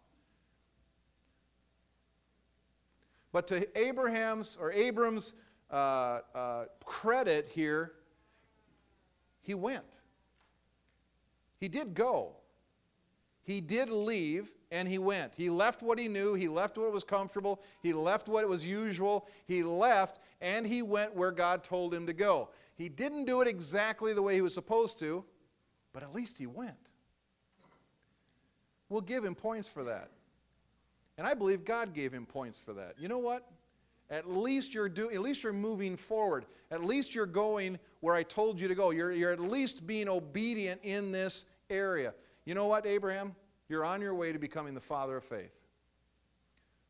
But 3.32 3.46
to 3.48 3.78
Abraham's 3.78 4.56
or 4.58 4.72
Abram's 4.72 5.34
uh, 5.70 6.20
uh, 6.34 6.64
credit 6.84 7.46
here, 7.52 7.92
he 9.42 9.54
went. 9.54 10.00
He 11.58 11.68
did 11.68 11.94
go. 11.94 12.36
He 13.42 13.60
did 13.60 13.90
leave 13.90 14.52
and 14.70 14.86
he 14.86 14.98
went. 14.98 15.34
He 15.34 15.48
left 15.48 15.82
what 15.82 15.98
he 15.98 16.08
knew. 16.08 16.34
He 16.34 16.48
left 16.48 16.76
what 16.76 16.92
was 16.92 17.04
comfortable. 17.04 17.62
He 17.82 17.92
left 17.92 18.28
what 18.28 18.46
was 18.48 18.66
usual. 18.66 19.26
He 19.46 19.62
left 19.62 20.20
and 20.40 20.66
he 20.66 20.82
went 20.82 21.14
where 21.14 21.30
God 21.30 21.64
told 21.64 21.94
him 21.94 22.06
to 22.06 22.12
go. 22.12 22.50
He 22.76 22.88
didn't 22.88 23.24
do 23.24 23.40
it 23.40 23.48
exactly 23.48 24.12
the 24.12 24.22
way 24.22 24.34
he 24.34 24.40
was 24.40 24.54
supposed 24.54 24.98
to, 25.00 25.24
but 25.92 26.02
at 26.02 26.14
least 26.14 26.38
he 26.38 26.46
went. 26.46 26.90
We'll 28.88 29.00
give 29.00 29.24
him 29.24 29.34
points 29.34 29.68
for 29.68 29.84
that. 29.84 30.10
And 31.16 31.26
I 31.26 31.34
believe 31.34 31.64
God 31.64 31.94
gave 31.94 32.12
him 32.12 32.24
points 32.26 32.58
for 32.58 32.72
that. 32.74 32.94
You 32.98 33.08
know 33.08 33.18
what? 33.18 33.50
At 34.10 34.28
least 34.28 34.74
you're 34.74 34.88
doing 34.88 35.14
at 35.14 35.20
least 35.20 35.42
you're 35.42 35.52
moving 35.52 35.96
forward. 35.96 36.46
At 36.70 36.82
least 36.82 37.14
you're 37.14 37.26
going 37.26 37.78
where 38.00 38.14
I 38.14 38.22
told 38.22 38.60
you 38.60 38.68
to 38.68 38.74
go. 38.74 38.90
You're, 38.90 39.12
you're 39.12 39.30
at 39.30 39.40
least 39.40 39.86
being 39.86 40.08
obedient 40.08 40.80
in 40.82 41.12
this 41.12 41.44
area. 41.68 42.14
You 42.44 42.54
know 42.54 42.66
what, 42.66 42.86
Abraham? 42.86 43.34
You're 43.68 43.84
on 43.84 44.00
your 44.00 44.14
way 44.14 44.32
to 44.32 44.38
becoming 44.38 44.74
the 44.74 44.80
father 44.80 45.16
of 45.18 45.24
faith. 45.24 45.52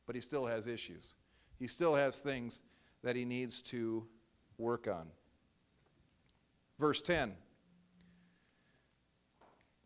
But 0.07 0.15
he 0.15 0.21
still 0.21 0.47
has 0.47 0.67
issues. 0.67 1.15
He 1.59 1.67
still 1.67 1.95
has 1.95 2.21
things 2.21 2.63
that 3.03 3.17
he 3.17 3.25
needs 3.25 3.63
to 3.63 4.07
work 4.59 4.87
on. 4.87 5.09
Verse 6.79 7.03
10. 7.03 7.35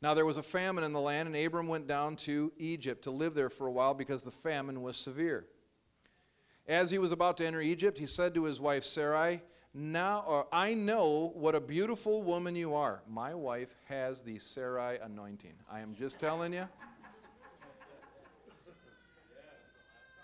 Now 0.02 0.14
there 0.14 0.26
was 0.26 0.36
a 0.36 0.42
famine 0.42 0.84
in 0.84 0.92
the 0.92 1.00
land, 1.00 1.28
and 1.28 1.46
Abram 1.46 1.68
went 1.68 1.86
down 1.86 2.16
to 2.16 2.52
Egypt 2.58 3.04
to 3.04 3.10
live 3.10 3.34
there 3.34 3.48
for 3.48 3.68
a 3.68 3.72
while 3.72 3.94
because 3.94 4.22
the 4.22 4.30
famine 4.30 4.82
was 4.82 4.96
severe. 4.96 5.46
As 6.68 6.90
he 6.90 6.98
was 6.98 7.12
about 7.12 7.36
to 7.38 7.46
enter 7.46 7.60
Egypt, 7.60 7.98
he 7.98 8.06
said 8.06 8.34
to 8.34 8.44
his 8.44 8.60
wife 8.60 8.84
Sarai, 8.84 9.42
now 9.74 10.24
or 10.26 10.46
I 10.52 10.74
know 10.74 11.32
what 11.34 11.54
a 11.54 11.60
beautiful 11.60 12.22
woman 12.22 12.54
you 12.54 12.74
are. 12.74 13.02
My 13.08 13.34
wife 13.34 13.74
has 13.88 14.20
the 14.20 14.38
Sarai 14.38 14.98
anointing. 15.02 15.54
I 15.70 15.80
am 15.80 15.94
just 15.94 16.18
telling 16.18 16.52
you. 16.52 16.68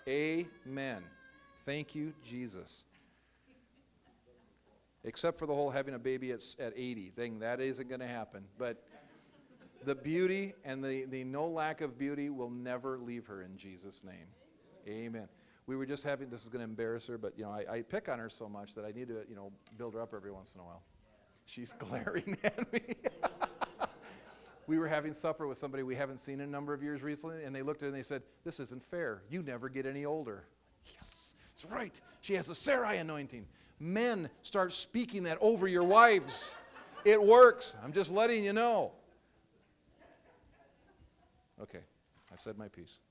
Amen. 0.07 1.03
Thank 1.65 1.93
you, 1.93 2.13
Jesus. 2.23 2.85
Except 5.03 5.37
for 5.37 5.45
the 5.45 5.53
whole 5.53 5.69
having 5.69 5.93
a 5.93 5.99
baby 5.99 6.31
at, 6.31 6.43
at 6.59 6.73
80 6.75 7.09
thing, 7.09 7.39
that 7.39 7.59
isn't 7.59 7.89
going 7.89 8.01
to 8.01 8.07
happen. 8.07 8.43
But 8.57 8.83
the 9.85 9.95
beauty 9.95 10.53
and 10.63 10.83
the, 10.83 11.05
the 11.05 11.23
no 11.23 11.47
lack 11.47 11.81
of 11.81 11.97
beauty 11.97 12.29
will 12.29 12.49
never 12.49 12.97
leave 12.97 13.25
her 13.27 13.43
in 13.43 13.57
Jesus' 13.57 14.03
name. 14.03 14.27
Amen 14.87 15.27
we 15.69 15.75
were 15.75 15.85
just 15.85 16.03
having, 16.03 16.31
this 16.31 16.41
is 16.41 16.49
going 16.49 16.65
to 16.65 16.67
embarrass 16.67 17.05
her, 17.05 17.19
but, 17.19 17.37
you 17.37 17.43
know, 17.43 17.51
I, 17.51 17.63
I 17.71 17.81
pick 17.83 18.09
on 18.09 18.17
her 18.17 18.27
so 18.27 18.49
much 18.49 18.73
that 18.73 18.85
I 18.85 18.91
need 18.91 19.07
to, 19.09 19.21
you 19.29 19.35
know, 19.35 19.51
build 19.77 19.93
her 19.93 20.01
up 20.01 20.15
every 20.15 20.31
once 20.31 20.55
in 20.55 20.61
a 20.61 20.63
while. 20.63 20.81
She's 21.45 21.73
glaring 21.77 22.35
at 22.43 22.73
me. 22.73 22.81
we 24.67 24.79
were 24.79 24.87
having 24.87 25.13
supper 25.13 25.47
with 25.47 25.59
somebody 25.59 25.83
we 25.83 25.93
haven't 25.93 26.17
seen 26.17 26.39
in 26.39 26.49
a 26.49 26.51
number 26.51 26.73
of 26.73 26.81
years 26.81 27.03
recently, 27.03 27.43
and 27.43 27.55
they 27.55 27.61
looked 27.61 27.83
at 27.83 27.85
her 27.85 27.87
and 27.89 27.95
they 27.95 28.01
said, 28.01 28.23
This 28.43 28.59
isn't 28.59 28.83
fair. 28.83 29.21
You 29.29 29.43
never 29.43 29.69
get 29.69 29.85
any 29.85 30.05
older. 30.05 30.45
Yes, 30.95 31.35
that's 31.49 31.71
right. 31.71 32.01
She 32.21 32.33
has 32.33 32.47
the 32.47 32.55
Sarai 32.55 32.97
anointing. 32.97 33.45
Men, 33.79 34.27
start 34.41 34.71
speaking 34.71 35.21
that 35.25 35.37
over 35.39 35.67
your 35.67 35.83
wives. 35.83 36.55
It 37.05 37.21
works. 37.21 37.75
I'm 37.83 37.93
just 37.93 38.11
letting 38.11 38.43
you 38.43 38.53
know. 38.53 38.91
Okay, 41.61 41.81
I've 42.33 42.41
said 42.41 42.57
my 42.57 42.69
piece. 42.69 43.01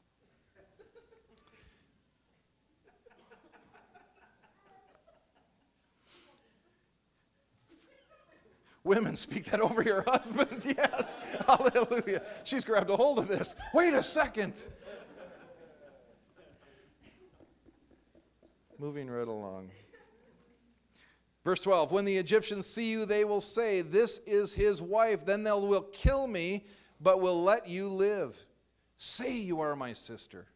Women, 8.89 9.17
speak 9.17 9.45
that 9.51 9.61
over 9.61 9.83
your 9.83 10.03
husbands. 10.07 10.65
Yes. 10.65 11.19
Hallelujah. 11.47 12.23
She's 12.45 12.65
grabbed 12.65 12.89
a 12.89 12.97
hold 12.97 13.19
of 13.19 13.29
this. 13.29 13.55
Wait 13.75 13.93
a 13.93 14.03
second. 14.03 14.59
Moving 18.79 19.11
right 19.11 19.29
along. 19.29 19.71
Verse 21.45 21.61
12 21.61 21.93
When 21.93 22.07
the 22.07 22.17
Egyptians 22.17 22.67
see 22.67 22.91
you, 22.91 23.05
they 23.05 23.27
will 23.27 23.43
say, 23.43 23.83
This 23.83 24.21
is 24.27 24.55
his 24.55 24.81
wife. 24.81 25.27
Then 25.27 25.45
they 25.45 25.53
will 25.53 25.83
kill 25.93 26.27
me, 26.27 26.65
but 26.99 27.21
will 27.21 27.43
let 27.43 27.69
you 27.69 27.89
live. 27.89 28.43
Say 28.97 29.37
you 29.37 29.61
are 29.61 29.77
my 29.77 29.93
sister, 29.93 30.47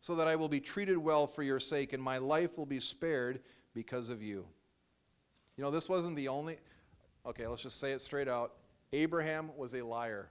so 0.00 0.14
that 0.14 0.26
I 0.26 0.36
will 0.36 0.48
be 0.48 0.60
treated 0.60 0.96
well 0.96 1.26
for 1.26 1.42
your 1.42 1.60
sake, 1.60 1.92
and 1.92 2.02
my 2.02 2.16
life 2.16 2.56
will 2.56 2.64
be 2.64 2.80
spared 2.80 3.40
because 3.74 4.08
of 4.08 4.22
you. 4.22 4.46
You 5.58 5.64
know, 5.64 5.70
this 5.70 5.90
wasn't 5.90 6.16
the 6.16 6.28
only. 6.28 6.56
Okay, 7.24 7.46
let's 7.46 7.62
just 7.62 7.78
say 7.78 7.92
it 7.92 8.00
straight 8.00 8.28
out. 8.28 8.52
Abraham 8.92 9.50
was 9.56 9.74
a 9.74 9.82
liar. 9.82 10.28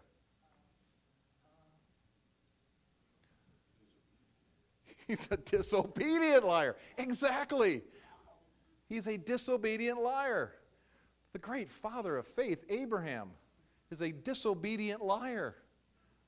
He's 5.08 5.28
a 5.32 5.38
disobedient 5.38 6.46
liar. 6.46 6.76
Exactly. 6.98 7.82
He's 8.90 9.08
a 9.08 9.18
disobedient 9.18 10.02
liar. 10.02 10.54
The 11.34 11.40
great 11.40 11.70
father 11.70 12.18
of 12.18 12.28
faith, 12.28 12.66
Abraham, 12.70 13.32
is 13.90 14.02
a 14.02 14.12
disobedient 14.12 15.02
liar. 15.02 15.56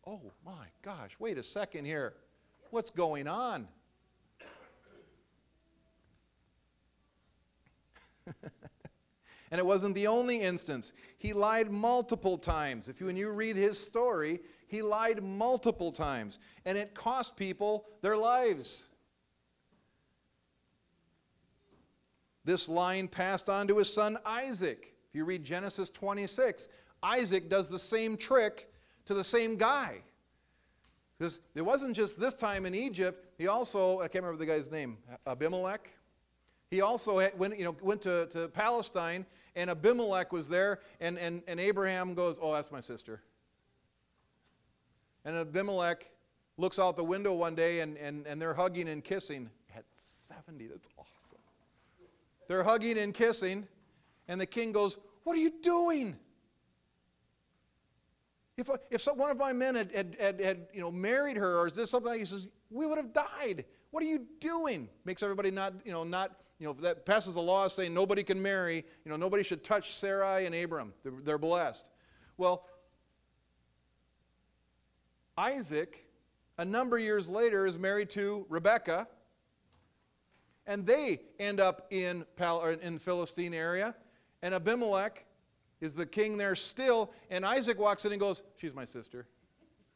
Oh 0.08 0.32
my 0.46 0.68
gosh, 0.82 1.18
wait 1.20 1.38
a 1.38 1.44
second 1.44 1.84
here. 1.86 2.14
What's 2.72 2.90
going 2.90 3.28
on? 3.28 3.68
and 9.54 9.60
it 9.60 9.66
wasn't 9.68 9.94
the 9.94 10.08
only 10.08 10.42
instance. 10.42 10.94
He 11.20 11.32
lied 11.32 11.70
multiple 11.70 12.40
times. 12.40 12.90
If 12.90 13.00
you, 13.00 13.06
when 13.06 13.16
you 13.16 13.30
read 13.30 13.56
his 13.56 13.78
story, 13.78 14.40
he 14.66 14.82
lied 14.82 15.22
multiple 15.22 15.92
times, 15.92 16.40
and 16.66 16.76
it 16.76 16.96
cost 16.96 17.36
people 17.36 17.86
their 18.02 18.18
lives. 18.18 18.86
This 22.44 22.68
line 22.68 23.08
passed 23.08 23.48
on 23.48 23.68
to 23.68 23.78
his 23.78 23.94
son 23.94 24.18
Isaac. 24.26 24.96
If 25.10 25.16
you 25.16 25.24
read 25.24 25.44
Genesis 25.44 25.92
26, 25.92 26.68
Isaac 27.04 27.48
does 27.48 27.68
the 27.68 27.78
same 27.78 28.18
trick 28.18 28.74
to 29.06 29.14
the 29.14 29.24
same 29.24 29.56
guy. 29.56 29.98
Because 31.20 31.42
it 31.54 31.62
wasn't 31.62 31.96
just 31.96 32.20
this 32.20 32.34
time 32.34 32.66
in 32.66 32.74
Egypt, 32.74 33.28
he 33.38 33.46
also, 33.46 34.00
I 34.00 34.08
can't 34.08 34.24
remember 34.24 34.44
the 34.44 34.52
guy's 34.52 34.72
name, 34.72 34.98
Abimelech. 35.28 35.92
He 36.74 36.82
also 36.82 37.18
went, 37.38 37.60
you 37.60 37.66
know, 37.66 37.76
went 37.84 38.02
to, 38.02 38.26
to 38.32 38.48
Palestine, 38.48 39.28
and 39.56 39.70
Abimelech 39.70 40.34
was 40.34 40.48
there, 40.48 40.80
and, 41.00 41.20
and, 41.20 41.44
and 41.48 41.60
Abraham 41.60 42.16
goes, 42.16 42.40
Oh, 42.42 42.52
that's 42.52 42.72
my 42.72 42.80
sister. 42.80 43.22
And 45.24 45.38
Abimelech 45.38 46.10
looks 46.58 46.80
out 46.80 46.96
the 46.96 47.04
window 47.04 47.32
one 47.36 47.54
day, 47.54 47.82
and, 47.82 47.96
and, 47.98 48.26
and 48.26 48.42
they're 48.42 48.56
hugging 48.56 48.90
and 48.90 49.04
kissing. 49.04 49.52
At 49.76 49.86
70, 49.94 50.66
that's 50.66 50.90
awesome. 50.98 51.38
They're 52.48 52.64
hugging 52.64 52.98
and 52.98 53.14
kissing, 53.14 53.68
and 54.28 54.42
the 54.42 54.48
king 54.48 54.72
goes, 54.72 54.98
What 55.26 55.36
are 55.36 55.42
you 55.42 55.52
doing? 55.62 56.18
If, 58.58 58.68
if 58.90 59.06
one 59.16 59.30
of 59.30 59.38
my 59.38 59.54
men 59.54 59.76
had, 59.76 59.92
had, 59.92 60.18
had, 60.20 60.40
had, 60.40 60.68
you 60.74 60.82
know, 60.82 60.90
married 60.90 61.38
her, 61.38 61.60
or 61.60 61.68
is 61.68 61.74
this 61.74 61.92
something 61.92 62.18
he 62.18 62.26
says, 62.26 62.48
we 62.72 62.88
would 62.88 62.98
have 62.98 63.14
died. 63.14 63.66
What 63.92 64.02
are 64.02 64.08
you 64.08 64.26
doing? 64.40 64.90
Makes 65.06 65.22
everybody 65.22 65.52
not, 65.52 65.74
you 65.86 65.92
know, 65.92 66.04
not, 66.04 66.40
you 66.64 66.70
know, 66.70 66.74
that 66.80 67.06
passes 67.06 67.36
a 67.36 67.42
law 67.42 67.68
saying 67.68 67.94
nobody 67.94 68.24
can 68.24 68.42
marry, 68.42 68.86
you 69.04 69.12
know, 69.12 69.18
nobody 69.18 69.44
should 69.44 69.66
touch 69.66 69.96
Sarai 69.96 70.46
and 70.46 70.56
Abram. 70.56 70.94
They're, 71.04 71.12
they're 71.22 71.38
blessed. 71.38 71.90
Well, 72.38 72.66
Isaac, 75.38 76.06
a 76.58 76.64
number 76.64 76.96
of 76.96 77.04
years 77.04 77.30
later, 77.30 77.66
is 77.66 77.78
married 77.78 78.10
to 78.12 78.46
Rebekah, 78.48 79.10
and 80.66 80.86
they 80.86 81.20
end 81.38 81.60
up 81.60 81.88
in, 81.92 82.24
Pal- 82.38 82.62
uh, 82.62 82.78
in 82.82 82.98
Philistine 82.98 83.54
area. 83.54 83.94
And 84.42 84.54
Abimelech 84.54 85.26
is 85.82 85.94
the 85.94 86.06
king 86.06 86.38
there 86.38 86.56
still. 86.56 87.12
And 87.30 87.46
Isaac 87.46 87.78
walks 87.78 88.06
in 88.06 88.14
and 88.14 88.22
goes, 88.22 88.42
She's 88.56 88.74
my 88.74 88.86
sister. 88.86 89.28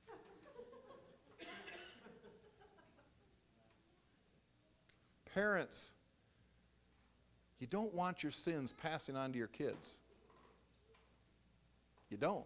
Parents, 5.34 5.94
you 7.60 7.68
don't 7.68 7.94
want 7.94 8.24
your 8.24 8.32
sins 8.32 8.72
passing 8.72 9.16
on 9.16 9.32
to 9.32 9.38
your 9.38 9.48
kids. 9.48 10.02
You 12.10 12.18
don't. 12.18 12.46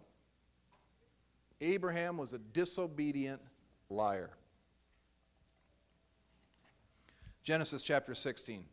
Abraham 1.59 2.17
was 2.17 2.33
a 2.33 2.39
disobedient 2.39 3.41
liar. 3.89 4.31
Genesis 7.43 7.83
chapter 7.83 8.15
16. 8.15 8.63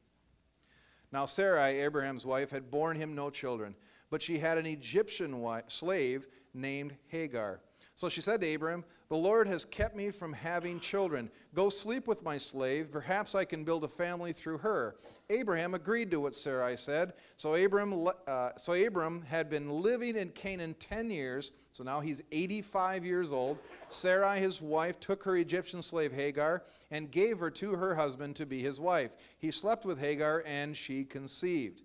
Now 1.12 1.24
Sarai, 1.24 1.80
Abraham's 1.80 2.26
wife, 2.26 2.50
had 2.50 2.70
borne 2.70 2.96
him 2.96 3.14
no 3.14 3.30
children, 3.30 3.74
but 4.10 4.22
she 4.22 4.38
had 4.38 4.58
an 4.58 4.66
Egyptian 4.66 5.40
wife, 5.40 5.64
slave 5.68 6.26
named 6.54 6.94
Hagar. 7.08 7.60
So 7.98 8.08
she 8.08 8.20
said 8.20 8.40
to 8.42 8.54
Abram, 8.54 8.84
The 9.08 9.16
Lord 9.16 9.48
has 9.48 9.64
kept 9.64 9.96
me 9.96 10.12
from 10.12 10.32
having 10.32 10.78
children. 10.78 11.28
Go 11.52 11.68
sleep 11.68 12.06
with 12.06 12.22
my 12.22 12.38
slave. 12.38 12.92
Perhaps 12.92 13.34
I 13.34 13.44
can 13.44 13.64
build 13.64 13.82
a 13.82 13.88
family 13.88 14.32
through 14.32 14.58
her. 14.58 14.94
Abraham 15.30 15.74
agreed 15.74 16.08
to 16.12 16.20
what 16.20 16.36
Sarai 16.36 16.76
said. 16.76 17.14
So 17.38 17.56
Abram, 17.56 18.08
uh, 18.28 18.50
so 18.56 18.74
Abram 18.74 19.22
had 19.22 19.50
been 19.50 19.68
living 19.68 20.14
in 20.14 20.28
Canaan 20.28 20.76
10 20.78 21.10
years. 21.10 21.50
So 21.72 21.82
now 21.82 21.98
he's 21.98 22.22
85 22.30 23.04
years 23.04 23.32
old. 23.32 23.58
Sarai, 23.88 24.38
his 24.38 24.62
wife, 24.62 25.00
took 25.00 25.24
her 25.24 25.36
Egyptian 25.36 25.82
slave 25.82 26.12
Hagar 26.12 26.62
and 26.92 27.10
gave 27.10 27.40
her 27.40 27.50
to 27.50 27.72
her 27.72 27.96
husband 27.96 28.36
to 28.36 28.46
be 28.46 28.60
his 28.60 28.78
wife. 28.78 29.16
He 29.38 29.50
slept 29.50 29.84
with 29.84 29.98
Hagar 29.98 30.44
and 30.46 30.76
she 30.76 31.02
conceived. 31.02 31.82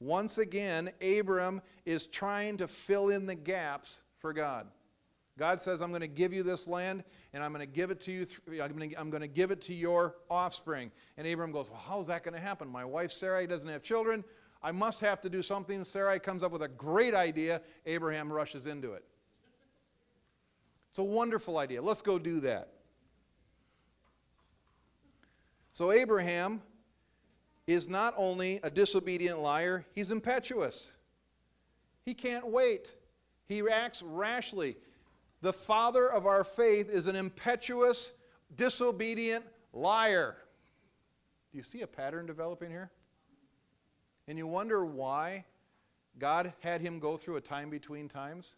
Once 0.00 0.38
again, 0.38 0.88
Abram 1.02 1.60
is 1.84 2.06
trying 2.06 2.56
to 2.56 2.66
fill 2.66 3.10
in 3.10 3.26
the 3.26 3.34
gaps 3.34 4.00
for 4.18 4.32
God. 4.32 4.66
God 5.38 5.60
says, 5.60 5.80
I'm 5.80 5.90
going 5.90 6.00
to 6.00 6.08
give 6.08 6.32
you 6.32 6.42
this 6.42 6.66
land, 6.66 7.04
and 7.32 7.44
I'm 7.44 7.52
going 7.52 7.66
to 7.66 7.72
give 7.72 7.90
it 7.90 8.00
to 8.02 8.12
you. 8.12 8.24
Th- 8.24 8.60
I'm, 8.60 8.76
going 8.76 8.90
to, 8.90 9.00
I'm 9.00 9.08
going 9.08 9.20
to 9.22 9.28
give 9.28 9.52
it 9.52 9.60
to 9.62 9.72
your 9.74 10.16
offspring. 10.28 10.90
And 11.16 11.26
Abram 11.26 11.52
goes, 11.52 11.70
Well, 11.70 11.80
how's 11.80 12.08
that 12.08 12.24
going 12.24 12.34
to 12.34 12.40
happen? 12.40 12.68
My 12.68 12.84
wife 12.84 13.12
Sarai 13.12 13.46
doesn't 13.46 13.70
have 13.70 13.82
children. 13.82 14.24
I 14.62 14.72
must 14.72 15.00
have 15.00 15.20
to 15.20 15.30
do 15.30 15.40
something. 15.40 15.84
Sarai 15.84 16.18
comes 16.18 16.42
up 16.42 16.50
with 16.50 16.62
a 16.62 16.68
great 16.68 17.14
idea. 17.14 17.62
Abraham 17.86 18.32
rushes 18.32 18.66
into 18.66 18.92
it. 18.92 19.04
It's 20.90 20.98
a 20.98 21.04
wonderful 21.04 21.58
idea. 21.58 21.80
Let's 21.80 22.02
go 22.02 22.18
do 22.18 22.40
that. 22.40 22.70
So, 25.70 25.92
Abraham 25.92 26.60
is 27.68 27.88
not 27.88 28.12
only 28.16 28.58
a 28.64 28.70
disobedient 28.70 29.38
liar, 29.38 29.86
he's 29.94 30.10
impetuous. 30.10 30.92
He 32.04 32.14
can't 32.14 32.48
wait. 32.48 32.94
He 33.46 33.62
acts 33.70 34.02
rashly. 34.02 34.76
The 35.40 35.52
father 35.52 36.10
of 36.10 36.26
our 36.26 36.42
faith 36.44 36.90
is 36.90 37.06
an 37.06 37.16
impetuous, 37.16 38.12
disobedient 38.56 39.44
liar. 39.72 40.36
Do 41.52 41.58
you 41.58 41.62
see 41.62 41.82
a 41.82 41.86
pattern 41.86 42.26
developing 42.26 42.70
here? 42.70 42.90
And 44.26 44.36
you 44.36 44.46
wonder 44.46 44.84
why 44.84 45.44
God 46.18 46.52
had 46.60 46.80
him 46.80 46.98
go 46.98 47.16
through 47.16 47.36
a 47.36 47.40
time 47.40 47.70
between 47.70 48.08
times? 48.08 48.56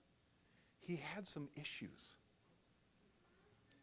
He 0.81 0.97
had 0.97 1.27
some 1.27 1.49
issues. 1.55 2.16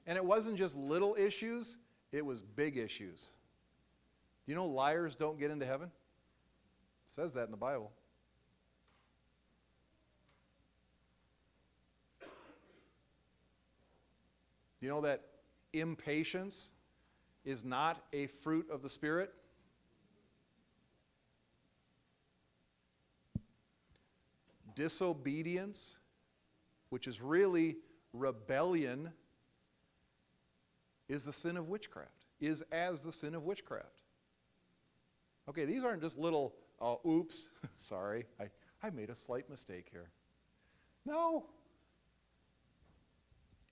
And 0.08 0.18
it 0.18 0.26
wasn't 0.26 0.58
just 0.58 0.76
little 0.76 1.16
issues, 1.18 1.78
it 2.12 2.26
was 2.26 2.42
big 2.42 2.78
issues. 2.78 3.32
Do 4.46 4.52
you 4.52 4.56
know 4.56 4.66
liars 4.66 5.16
don't 5.16 5.38
get 5.38 5.52
into 5.52 5.66
heaven? 5.66 5.88
It 5.88 7.12
says 7.12 7.34
that 7.34 7.46
in 7.46 7.52
the 7.52 7.58
Bible. 7.58 7.92
You 14.80 14.90
know 14.90 15.02
that 15.02 15.22
impatience 15.74 16.72
is 17.44 17.64
not 17.64 18.04
a 18.14 18.28
fruit 18.28 18.68
of 18.70 18.82
the 18.82 18.90
Spirit? 18.90 19.34
Disobedience, 24.76 26.00
which 26.90 27.08
is 27.08 27.22
really 27.22 27.78
rebellion, 28.14 29.12
is 31.10 31.24
the 31.24 31.32
sin 31.32 31.58
of 31.58 31.70
witchcraft, 31.70 32.26
is 32.40 32.62
as 32.72 33.02
the 33.02 33.12
sin 33.12 33.34
of 33.34 33.44
witchcraft. 33.44 34.04
Okay, 35.50 35.66
these 35.66 35.84
aren't 35.84 36.02
just 36.02 36.18
little, 36.18 36.54
oh, 36.80 37.00
oops, 37.08 37.50
sorry, 37.78 38.26
I, 38.40 38.50
I 38.84 38.90
made 38.92 39.10
a 39.10 39.16
slight 39.16 39.50
mistake 39.50 39.88
here. 39.92 40.10
No. 41.06 41.46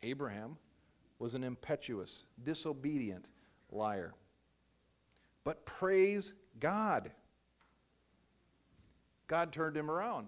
Abraham 0.02 0.58
was 1.20 1.36
an 1.36 1.44
impetuous, 1.44 2.26
disobedient 2.44 3.26
liar. 3.72 4.14
But 5.44 5.66
praise 5.66 6.34
God. 6.60 7.12
God 9.28 9.52
turned 9.52 9.78
him 9.78 9.90
around. 9.90 10.28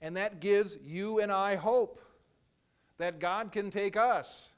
And 0.00 0.16
that 0.16 0.40
gives 0.40 0.78
you 0.84 1.20
and 1.20 1.32
I 1.32 1.56
hope 1.56 2.00
that 2.98 3.20
God 3.20 3.52
can 3.52 3.70
take 3.70 3.96
us 3.96 4.54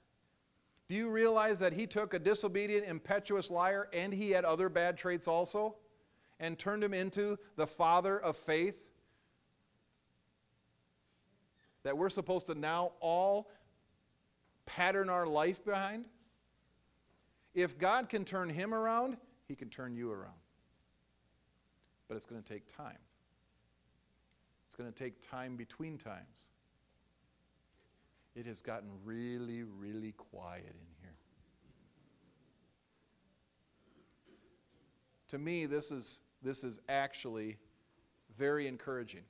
Do 0.89 0.97
you 0.97 1.09
realize 1.09 1.61
that 1.61 1.73
he 1.73 1.87
took 1.87 2.15
a 2.15 2.19
disobedient, 2.19 2.85
impetuous 2.85 3.49
liar 3.49 3.89
and 3.93 4.13
he 4.13 4.33
had 4.33 4.45
other 4.45 4.69
bad 4.69 4.99
traits 4.99 5.29
also 5.29 5.77
and 6.41 6.59
turned 6.59 6.83
him 6.83 6.93
into 6.93 7.39
the 7.55 7.67
father 7.67 8.19
of 8.19 8.37
faith? 8.37 8.75
That 11.85 11.97
we're 11.97 12.09
supposed 12.09 12.49
to 12.49 12.57
now 12.57 12.93
all 12.99 13.51
pattern 14.77 15.09
our 15.09 15.27
life 15.27 15.65
behind? 15.65 16.05
If 17.55 17.79
God 17.79 18.09
can 18.09 18.25
turn 18.25 18.49
him 18.49 18.73
around, 18.73 19.17
he 19.49 19.55
can 19.55 19.69
turn 19.69 19.95
you 19.95 20.11
around. 20.13 20.39
But 22.09 22.17
it's 22.17 22.27
going 22.27 22.43
to 22.43 22.53
take 22.53 22.67
time. 22.67 22.99
It's 24.67 24.77
going 24.77 24.91
to 24.91 24.97
take 24.97 25.21
time 25.21 25.57
between 25.57 25.99
times. 25.99 26.49
It 28.37 28.47
has 28.47 28.63
gotten 28.63 28.89
really, 29.05 29.65
really 29.65 30.13
quiet 30.13 30.65
in 30.65 30.87
here. 31.01 31.15
To 35.29 35.39
me, 35.39 35.67
this 35.67 35.91
is, 35.91 36.23
this 36.43 36.63
is 36.63 36.81
actually 36.89 37.57
very 38.39 38.69
encouraging. 38.69 39.25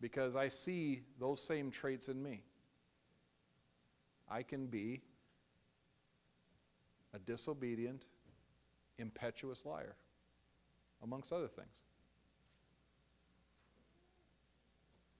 Because 0.00 0.36
I 0.36 0.48
see 0.48 1.02
those 1.18 1.42
same 1.42 1.70
traits 1.70 2.08
in 2.08 2.22
me. 2.22 2.42
I 4.30 4.42
can 4.42 4.66
be 4.66 5.02
a 7.12 7.18
disobedient, 7.18 8.06
impetuous 8.98 9.66
liar, 9.66 9.96
amongst 11.02 11.32
other 11.32 11.48
things. 11.48 11.82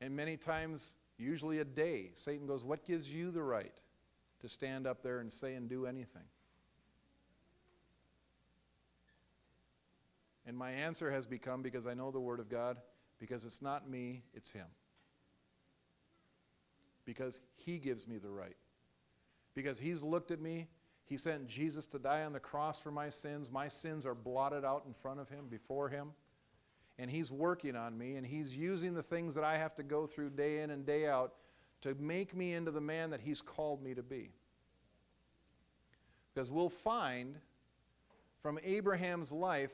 And 0.00 0.16
many 0.16 0.36
times, 0.36 0.94
usually 1.18 1.58
a 1.58 1.64
day, 1.64 2.10
Satan 2.14 2.46
goes, 2.46 2.64
What 2.64 2.84
gives 2.84 3.12
you 3.12 3.30
the 3.30 3.42
right 3.42 3.78
to 4.40 4.48
stand 4.48 4.86
up 4.86 5.02
there 5.02 5.18
and 5.18 5.30
say 5.30 5.54
and 5.54 5.68
do 5.68 5.86
anything? 5.86 6.24
And 10.46 10.56
my 10.56 10.70
answer 10.70 11.10
has 11.10 11.26
become 11.26 11.60
because 11.62 11.86
I 11.86 11.94
know 11.94 12.10
the 12.10 12.20
Word 12.20 12.40
of 12.40 12.48
God, 12.48 12.78
because 13.20 13.44
it's 13.44 13.62
not 13.62 13.88
me, 13.88 14.22
it's 14.34 14.50
Him. 14.50 14.66
Because 17.04 17.40
He 17.56 17.78
gives 17.78 18.08
me 18.08 18.18
the 18.18 18.30
right. 18.30 18.56
Because 19.54 19.78
He's 19.78 20.02
looked 20.02 20.30
at 20.30 20.40
me, 20.40 20.68
He 21.04 21.16
sent 21.16 21.46
Jesus 21.46 21.86
to 21.86 21.98
die 21.98 22.24
on 22.24 22.32
the 22.32 22.40
cross 22.40 22.80
for 22.80 22.90
my 22.90 23.08
sins. 23.08 23.50
My 23.50 23.68
sins 23.68 24.06
are 24.06 24.14
blotted 24.14 24.64
out 24.64 24.84
in 24.86 24.94
front 24.94 25.20
of 25.20 25.28
Him, 25.28 25.46
before 25.48 25.88
Him 25.88 26.12
and 27.00 27.10
He's 27.10 27.32
working 27.32 27.76
on 27.76 27.96
me, 27.96 28.16
and 28.16 28.26
He's 28.26 28.56
using 28.56 28.92
the 28.92 29.02
things 29.02 29.34
that 29.34 29.42
I 29.42 29.56
have 29.56 29.74
to 29.76 29.82
go 29.82 30.06
through 30.06 30.30
day 30.30 30.60
in 30.60 30.70
and 30.70 30.84
day 30.84 31.08
out 31.08 31.32
to 31.80 31.94
make 31.94 32.36
me 32.36 32.52
into 32.52 32.70
the 32.70 32.80
man 32.80 33.08
that 33.10 33.22
He's 33.22 33.40
called 33.40 33.82
me 33.82 33.94
to 33.94 34.02
be. 34.02 34.32
Because 36.32 36.50
we'll 36.50 36.68
find 36.68 37.36
from 38.42 38.58
Abraham's 38.62 39.32
life, 39.32 39.72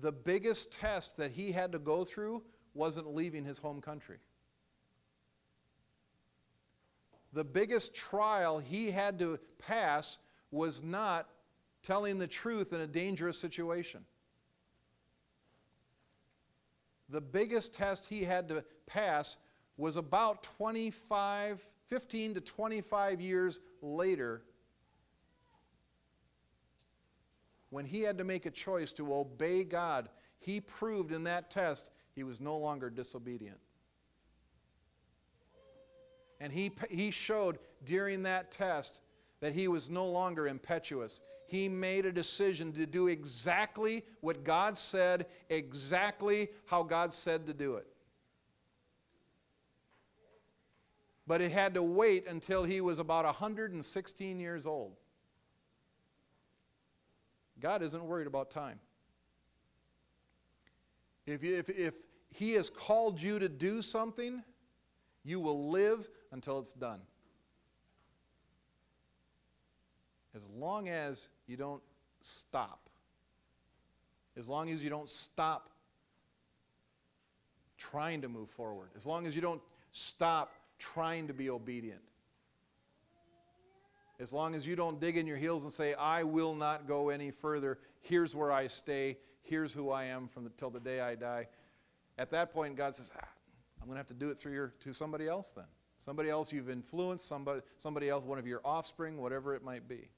the 0.00 0.10
biggest 0.10 0.72
test 0.72 1.16
that 1.16 1.30
he 1.30 1.50
had 1.52 1.72
to 1.72 1.78
go 1.78 2.04
through 2.04 2.42
wasn't 2.78 3.14
leaving 3.14 3.44
his 3.44 3.58
home 3.58 3.82
country. 3.82 4.16
The 7.34 7.44
biggest 7.44 7.94
trial 7.94 8.58
he 8.58 8.90
had 8.90 9.18
to 9.18 9.38
pass 9.58 10.16
was 10.50 10.82
not 10.82 11.28
telling 11.82 12.18
the 12.18 12.26
truth 12.26 12.72
in 12.72 12.80
a 12.80 12.86
dangerous 12.86 13.38
situation 13.38 14.04
the 17.08 17.20
biggest 17.20 17.74
test 17.74 18.06
he 18.06 18.24
had 18.24 18.48
to 18.48 18.64
pass 18.86 19.38
was 19.76 19.96
about 19.96 20.42
25, 20.42 21.66
15 21.86 22.34
to 22.34 22.40
25 22.40 23.20
years 23.20 23.60
later 23.80 24.42
when 27.70 27.84
he 27.84 28.02
had 28.02 28.18
to 28.18 28.24
make 28.24 28.46
a 28.46 28.50
choice 28.50 28.92
to 28.94 29.14
obey 29.14 29.64
God. 29.64 30.08
He 30.38 30.60
proved 30.60 31.12
in 31.12 31.24
that 31.24 31.50
test 31.50 31.90
he 32.18 32.24
was 32.24 32.40
no 32.40 32.58
longer 32.58 32.90
disobedient. 32.90 33.58
And 36.40 36.52
he, 36.52 36.72
he 36.90 37.10
showed 37.10 37.58
during 37.84 38.24
that 38.24 38.50
test 38.50 39.00
that 39.40 39.52
he 39.52 39.68
was 39.68 39.88
no 39.88 40.06
longer 40.06 40.48
impetuous 40.48 41.20
he 41.48 41.66
made 41.66 42.04
a 42.04 42.12
decision 42.12 42.72
to 42.74 42.84
do 42.84 43.08
exactly 43.08 44.04
what 44.20 44.44
God 44.44 44.76
said, 44.76 45.26
exactly 45.48 46.50
how 46.66 46.82
God 46.82 47.12
said 47.12 47.46
to 47.46 47.54
do 47.54 47.76
it. 47.76 47.86
But 51.26 51.40
it 51.40 51.50
had 51.50 51.72
to 51.74 51.82
wait 51.82 52.26
until 52.28 52.64
he 52.64 52.82
was 52.82 52.98
about 52.98 53.24
116 53.24 54.38
years 54.38 54.66
old. 54.66 54.92
God 57.60 57.82
isn't 57.82 58.04
worried 58.04 58.26
about 58.26 58.50
time. 58.50 58.78
If, 61.28 61.44
if, 61.44 61.68
if 61.68 61.94
He 62.30 62.52
has 62.52 62.70
called 62.70 63.20
you 63.20 63.38
to 63.38 63.48
do 63.48 63.82
something, 63.82 64.42
you 65.24 65.40
will 65.40 65.70
live 65.70 66.08
until 66.32 66.58
it's 66.58 66.72
done. 66.72 67.00
as 70.38 70.48
long 70.50 70.88
as 70.88 71.28
you 71.46 71.56
don't 71.56 71.82
stop, 72.20 72.88
as 74.36 74.48
long 74.48 74.70
as 74.70 74.84
you 74.84 74.88
don't 74.88 75.08
stop 75.08 75.70
trying 77.76 78.20
to 78.22 78.28
move 78.28 78.48
forward, 78.48 78.90
as 78.96 79.06
long 79.06 79.26
as 79.26 79.34
you 79.34 79.42
don't 79.42 79.60
stop 79.90 80.52
trying 80.78 81.26
to 81.26 81.34
be 81.34 81.50
obedient, 81.50 82.00
as 84.20 84.32
long 84.32 84.54
as 84.54 84.66
you 84.66 84.76
don't 84.76 85.00
dig 85.00 85.16
in 85.16 85.26
your 85.26 85.36
heels 85.36 85.64
and 85.64 85.72
say, 85.72 85.94
I 85.94 86.22
will 86.22 86.54
not 86.54 86.86
go 86.86 87.08
any 87.08 87.32
further, 87.32 87.78
here's 88.00 88.34
where 88.34 88.52
I 88.52 88.68
stay, 88.68 89.16
here's 89.48 89.72
who 89.72 89.90
I 89.90 90.04
am 90.04 90.28
from 90.28 90.44
the, 90.44 90.50
till 90.50 90.70
the 90.70 90.80
day 90.80 91.00
I 91.00 91.14
die. 91.14 91.46
At 92.18 92.30
that 92.30 92.52
point, 92.52 92.76
God 92.76 92.94
says, 92.94 93.12
ah, 93.16 93.28
I'm 93.80 93.86
going 93.86 93.94
to 93.94 94.00
have 94.00 94.06
to 94.08 94.14
do 94.14 94.30
it 94.30 94.38
through 94.38 94.52
your, 94.52 94.74
to 94.80 94.92
somebody 94.92 95.28
else 95.28 95.50
then. 95.50 95.64
Somebody 96.00 96.30
else 96.30 96.52
you've 96.52 96.70
influenced, 96.70 97.26
somebody, 97.26 97.60
somebody 97.76 98.08
else, 98.08 98.24
one 98.24 98.38
of 98.38 98.46
your 98.46 98.60
offspring, 98.64 99.18
whatever 99.18 99.54
it 99.54 99.64
might 99.64 99.88
be. 99.88 100.08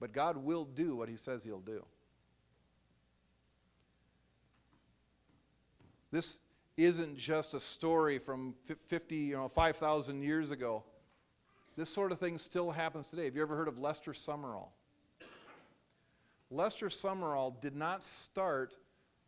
But 0.00 0.12
God 0.12 0.36
will 0.36 0.64
do 0.64 0.94
what 0.94 1.08
He 1.08 1.16
says 1.16 1.42
He'll 1.42 1.60
do. 1.60 1.84
This 6.10 6.38
isn't 6.76 7.16
just 7.16 7.54
a 7.54 7.60
story 7.60 8.18
from 8.18 8.54
50, 8.86 9.16
you 9.16 9.36
know, 9.36 9.48
5,000 9.48 10.22
years 10.22 10.52
ago. 10.52 10.84
This 11.76 11.90
sort 11.90 12.12
of 12.12 12.18
thing 12.18 12.38
still 12.38 12.70
happens 12.70 13.08
today. 13.08 13.24
Have 13.24 13.36
you 13.36 13.42
ever 13.42 13.56
heard 13.56 13.68
of 13.68 13.78
Lester 13.78 14.12
Sumrall? 14.12 14.68
Lester 16.50 16.86
Sumrall 16.86 17.60
did 17.60 17.76
not 17.76 18.02
start 18.02 18.76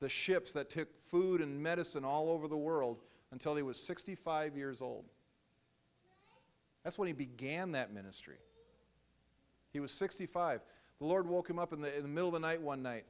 the 0.00 0.09
ships 0.09 0.52
that 0.54 0.70
took 0.70 0.88
food 1.09 1.40
and 1.40 1.62
medicine 1.62 2.04
all 2.04 2.30
over 2.30 2.48
the 2.48 2.56
world 2.56 3.02
until 3.33 3.54
he 3.54 3.62
was 3.62 3.78
65 3.78 4.56
years 4.56 4.80
old. 4.80 5.04
That's 6.85 6.98
when 6.98 7.06
he 7.06 7.12
began 7.12 7.72
that 7.72 7.92
ministry. 7.92 8.38
He 9.72 9.80
was 9.80 9.92
65. 9.92 10.62
The 10.98 11.06
Lord 11.06 11.28
woke 11.28 11.48
him 11.48 11.59
up 11.59 11.72
in 11.72 11.80
the, 11.80 11.94
in 11.94 12.02
the 12.02 12.09
middle 12.09 12.28
of 12.28 12.35
the 12.35 12.40
night 12.40 12.61
one 12.61 12.83
night 12.83 13.04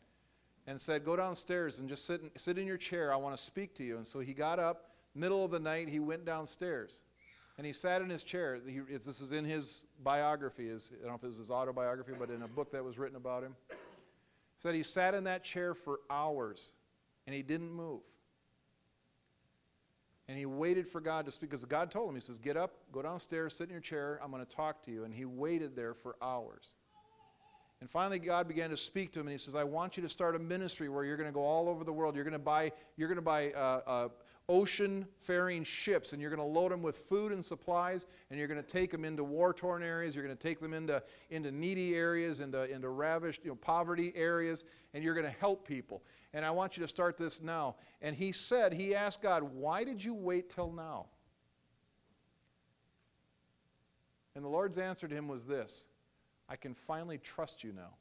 and 0.67 0.81
said, 0.81 1.05
Go 1.05 1.17
downstairs 1.17 1.79
and 1.79 1.89
just 1.89 2.07
sit 2.07 2.21
in, 2.21 2.31
sit 2.37 2.59
in 2.59 2.67
your 2.67 2.77
chair. 2.77 3.13
I 3.13 3.17
want 3.17 3.37
to 3.37 3.43
speak 3.43 3.75
to 3.77 3.85
you. 3.85 3.97
And 3.97 4.07
so 4.07 4.21
he 4.21 4.35
got 4.35 4.59
up, 4.59 4.91
middle 5.15 5.45
of 5.45 5.51
the 5.51 5.61
night, 5.61 5.89
he 5.89 6.01
went 6.01 6.25
downstairs. 6.25 7.03
And 7.59 7.67
he 7.67 7.73
sat 7.73 8.03
in 8.03 8.09
his 8.09 8.23
chair. 8.23 8.59
He, 8.67 8.81
this 8.81 9.21
is 9.21 9.33
in 9.33 9.45
his 9.45 9.85
biography. 10.03 10.69
His, 10.69 10.93
I 10.95 11.01
don't 11.01 11.09
know 11.09 11.17
if 11.17 11.25
it 11.25 11.29
was 11.29 11.39
his 11.39 11.51
autobiography, 11.51 12.13
but 12.19 12.31
in 12.31 12.43
a 12.43 12.49
book 12.49 12.73
that 12.73 12.83
was 12.83 12.99
written 12.99 13.17
about 13.17 13.43
him. 13.43 13.55
Said 14.61 14.75
he 14.75 14.83
sat 14.83 15.15
in 15.15 15.25
that 15.25 15.43
chair 15.43 15.73
for 15.73 16.01
hours 16.11 16.73
and 17.27 17.35
he 17.35 17.43
didn't 17.43 17.73
move. 17.73 18.03
And 20.29 20.37
he 20.37 20.45
waited 20.45 20.87
for 20.87 21.01
God 21.01 21.25
to 21.25 21.33
speak 21.33 21.49
because 21.49 21.65
God 21.65 21.91
told 21.91 22.11
him, 22.11 22.15
He 22.15 22.21
says, 22.21 22.39
Get 22.39 22.59
up, 22.59 22.75
go 22.93 23.01
downstairs, 23.01 23.57
sit 23.57 23.69
in 23.69 23.71
your 23.71 23.81
chair, 23.81 24.21
I'm 24.23 24.31
going 24.31 24.45
to 24.45 24.57
talk 24.57 24.83
to 24.83 24.91
you. 24.91 25.05
And 25.05 25.15
he 25.15 25.25
waited 25.25 25.75
there 25.75 25.95
for 25.95 26.17
hours. 26.21 26.75
And 27.81 27.89
finally, 27.89 28.19
God 28.19 28.49
began 28.49 28.69
to 28.69 28.77
speak 28.77 29.13
to 29.13 29.21
him, 29.21 29.29
and 29.29 29.33
He 29.33 29.39
says, 29.39 29.55
"I 29.55 29.65
want 29.65 29.97
you 29.97 30.03
to 30.03 30.09
start 30.11 30.37
a 30.37 30.39
ministry 30.39 30.91
where 30.91 31.03
you're 31.05 31.17
going 31.17 31.31
to 31.31 31.33
go 31.33 31.43
all 31.43 31.67
over 31.67 31.83
the 31.83 31.93
world. 31.95 32.15
You're 32.15 32.25
going 32.25 32.33
to 32.33 32.39
buy, 32.39 32.71
you're 32.99 33.09
going 33.09 33.17
to 33.17 33.23
buy 33.23 33.53
uh, 33.53 33.81
uh, 33.87 34.09
ocean-faring 34.51 35.65
ships, 35.65 36.13
and 36.13 36.21
you're 36.21 36.31
going 36.31 36.47
to 36.47 36.61
load 36.61 36.73
them 36.73 36.83
with 36.83 36.97
food 36.97 37.33
and 37.33 37.45
supplies, 37.45 38.07
and 38.29 38.39
you're 38.39 38.49
going 38.49 38.63
to 38.63 38.67
take 38.67 38.91
them 38.91 39.05
into 39.05 39.25
war-torn 39.25 39.83
areas. 39.83 40.15
You're 40.15 40.25
going 40.25 40.37
to 40.37 40.49
take 40.49 40.61
them 40.61 40.75
into 40.75 41.03
into 41.31 41.51
needy 41.51 41.95
areas, 41.95 42.41
into 42.41 42.71
into 42.71 42.89
ravished, 42.89 43.45
you 43.45 43.51
know, 43.51 43.57
poverty 43.57 44.13
areas, 44.15 44.65
and 44.93 45.03
you're 45.05 45.15
going 45.15 45.27
to 45.27 45.39
help 45.39 45.67
people 45.67 46.03
and 46.33 46.45
I 46.45 46.51
want 46.51 46.77
you 46.77 46.83
to 46.83 46.89
start 46.89 47.17
this 47.17 47.43
now. 47.43 47.77
And 48.01 48.15
he 48.15 48.33
said, 48.33 48.73
he 48.73 48.95
asked 48.95 49.23
God, 49.23 49.43
Why 49.43 49.85
did 49.85 50.03
you 50.03 50.15
wait 50.15 50.51
till 50.51 50.73
now? 50.73 51.07
And 54.35 54.45
the 54.45 54.49
Lord's 54.49 54.79
answer 54.79 55.09
to 55.09 55.15
him 55.15 55.29
was 55.29 55.45
this 55.45 55.87
I 56.49 56.57
can 56.57 56.75
finally 56.75 57.19
trust 57.19 57.65
you 57.65 57.73
now. 57.73 57.95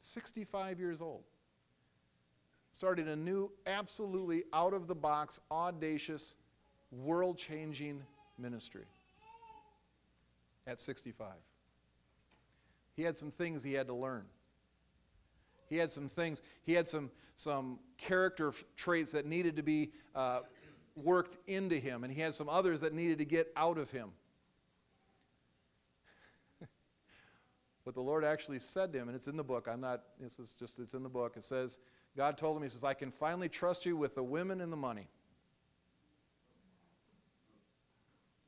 65 0.00 0.80
years 0.80 1.00
old. 1.00 1.22
Starting 2.72 3.08
a 3.08 3.16
new, 3.16 3.50
absolutely 3.66 4.44
out 4.52 4.72
of 4.72 4.86
the 4.86 4.94
box, 4.94 5.40
audacious, 5.50 6.36
world 6.92 7.38
changing 7.38 8.02
ministry 8.38 8.84
at 10.66 10.80
65. 10.80 11.28
He 12.96 13.02
had 13.02 13.16
some 13.16 13.30
things 13.30 13.62
he 13.62 13.72
had 13.72 13.86
to 13.86 13.94
learn. 13.94 14.24
He 15.68 15.76
had 15.76 15.90
some 15.90 16.08
things, 16.08 16.42
he 16.64 16.72
had 16.72 16.88
some, 16.88 17.10
some 17.36 17.78
character 17.96 18.52
traits 18.76 19.12
that 19.12 19.24
needed 19.24 19.56
to 19.56 19.62
be 19.62 19.92
uh, 20.14 20.40
worked 20.96 21.36
into 21.46 21.76
him, 21.76 22.02
and 22.02 22.12
he 22.12 22.20
had 22.20 22.34
some 22.34 22.48
others 22.48 22.80
that 22.80 22.92
needed 22.92 23.18
to 23.18 23.24
get 23.24 23.52
out 23.56 23.78
of 23.78 23.90
him. 23.90 24.10
but 27.84 27.94
the 27.94 28.00
Lord 28.00 28.24
actually 28.24 28.58
said 28.58 28.92
to 28.92 28.98
him, 28.98 29.08
and 29.08 29.14
it's 29.14 29.28
in 29.28 29.36
the 29.36 29.44
book, 29.44 29.68
I'm 29.70 29.80
not, 29.80 30.02
this 30.20 30.40
is 30.40 30.54
just, 30.54 30.80
it's 30.80 30.94
in 30.94 31.04
the 31.04 31.08
book. 31.08 31.34
It 31.36 31.44
says, 31.44 31.78
God 32.16 32.36
told 32.36 32.56
him, 32.56 32.62
He 32.62 32.68
says, 32.68 32.84
I 32.84 32.94
can 32.94 33.10
finally 33.10 33.48
trust 33.48 33.86
you 33.86 33.96
with 33.96 34.14
the 34.14 34.22
women 34.22 34.60
and 34.60 34.72
the 34.72 34.76
money. 34.76 35.08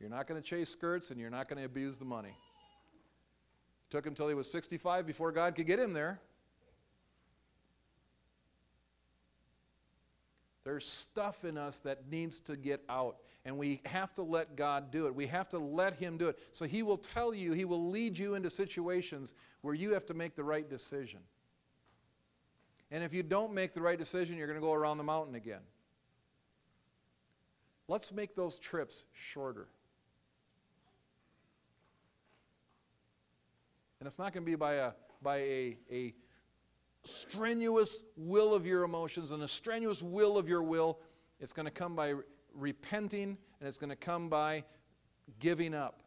You're 0.00 0.10
not 0.10 0.26
going 0.26 0.40
to 0.40 0.46
chase 0.46 0.68
skirts 0.68 1.12
and 1.12 1.20
you're 1.20 1.30
not 1.30 1.48
going 1.48 1.58
to 1.58 1.64
abuse 1.64 1.96
the 1.96 2.04
money. 2.04 2.30
It 2.30 3.90
took 3.90 4.04
him 4.04 4.10
until 4.10 4.28
he 4.28 4.34
was 4.34 4.50
65 4.50 5.06
before 5.06 5.30
God 5.30 5.54
could 5.54 5.66
get 5.66 5.78
him 5.78 5.92
there. 5.92 6.20
There's 10.64 10.86
stuff 10.86 11.44
in 11.44 11.58
us 11.58 11.80
that 11.80 12.08
needs 12.08 12.38
to 12.40 12.56
get 12.56 12.84
out, 12.88 13.16
and 13.44 13.58
we 13.58 13.80
have 13.86 14.14
to 14.14 14.22
let 14.22 14.54
God 14.54 14.92
do 14.92 15.06
it. 15.06 15.14
We 15.14 15.26
have 15.26 15.48
to 15.50 15.58
let 15.58 15.94
Him 15.94 16.16
do 16.16 16.28
it. 16.28 16.38
So 16.52 16.66
He 16.66 16.84
will 16.84 16.98
tell 16.98 17.34
you, 17.34 17.52
He 17.52 17.64
will 17.64 17.90
lead 17.90 18.16
you 18.16 18.34
into 18.34 18.48
situations 18.48 19.34
where 19.62 19.74
you 19.74 19.92
have 19.92 20.06
to 20.06 20.14
make 20.14 20.36
the 20.36 20.44
right 20.44 20.68
decision. 20.68 21.20
And 22.92 23.02
if 23.02 23.14
you 23.14 23.22
don't 23.22 23.54
make 23.54 23.72
the 23.72 23.80
right 23.80 23.98
decision, 23.98 24.36
you're 24.36 24.46
going 24.46 24.60
to 24.60 24.64
go 24.64 24.74
around 24.74 24.98
the 24.98 25.04
mountain 25.04 25.34
again. 25.34 25.62
Let's 27.88 28.12
make 28.12 28.36
those 28.36 28.58
trips 28.58 29.06
shorter. 29.14 29.66
And 33.98 34.06
it's 34.06 34.18
not 34.18 34.34
going 34.34 34.44
to 34.44 34.50
be 34.50 34.56
by 34.56 34.74
a, 34.74 34.92
by 35.22 35.38
a, 35.38 35.76
a 35.90 36.14
strenuous 37.02 38.02
will 38.14 38.52
of 38.52 38.66
your 38.66 38.84
emotions 38.84 39.30
and 39.30 39.42
a 39.42 39.48
strenuous 39.48 40.02
will 40.02 40.36
of 40.36 40.46
your 40.46 40.62
will. 40.62 40.98
It's 41.40 41.54
going 41.54 41.64
to 41.64 41.72
come 41.72 41.96
by 41.96 42.12
repenting 42.54 43.38
and 43.60 43.68
it's 43.68 43.78
going 43.78 43.90
to 43.90 43.96
come 43.96 44.28
by 44.28 44.64
giving 45.40 45.72
up, 45.72 46.02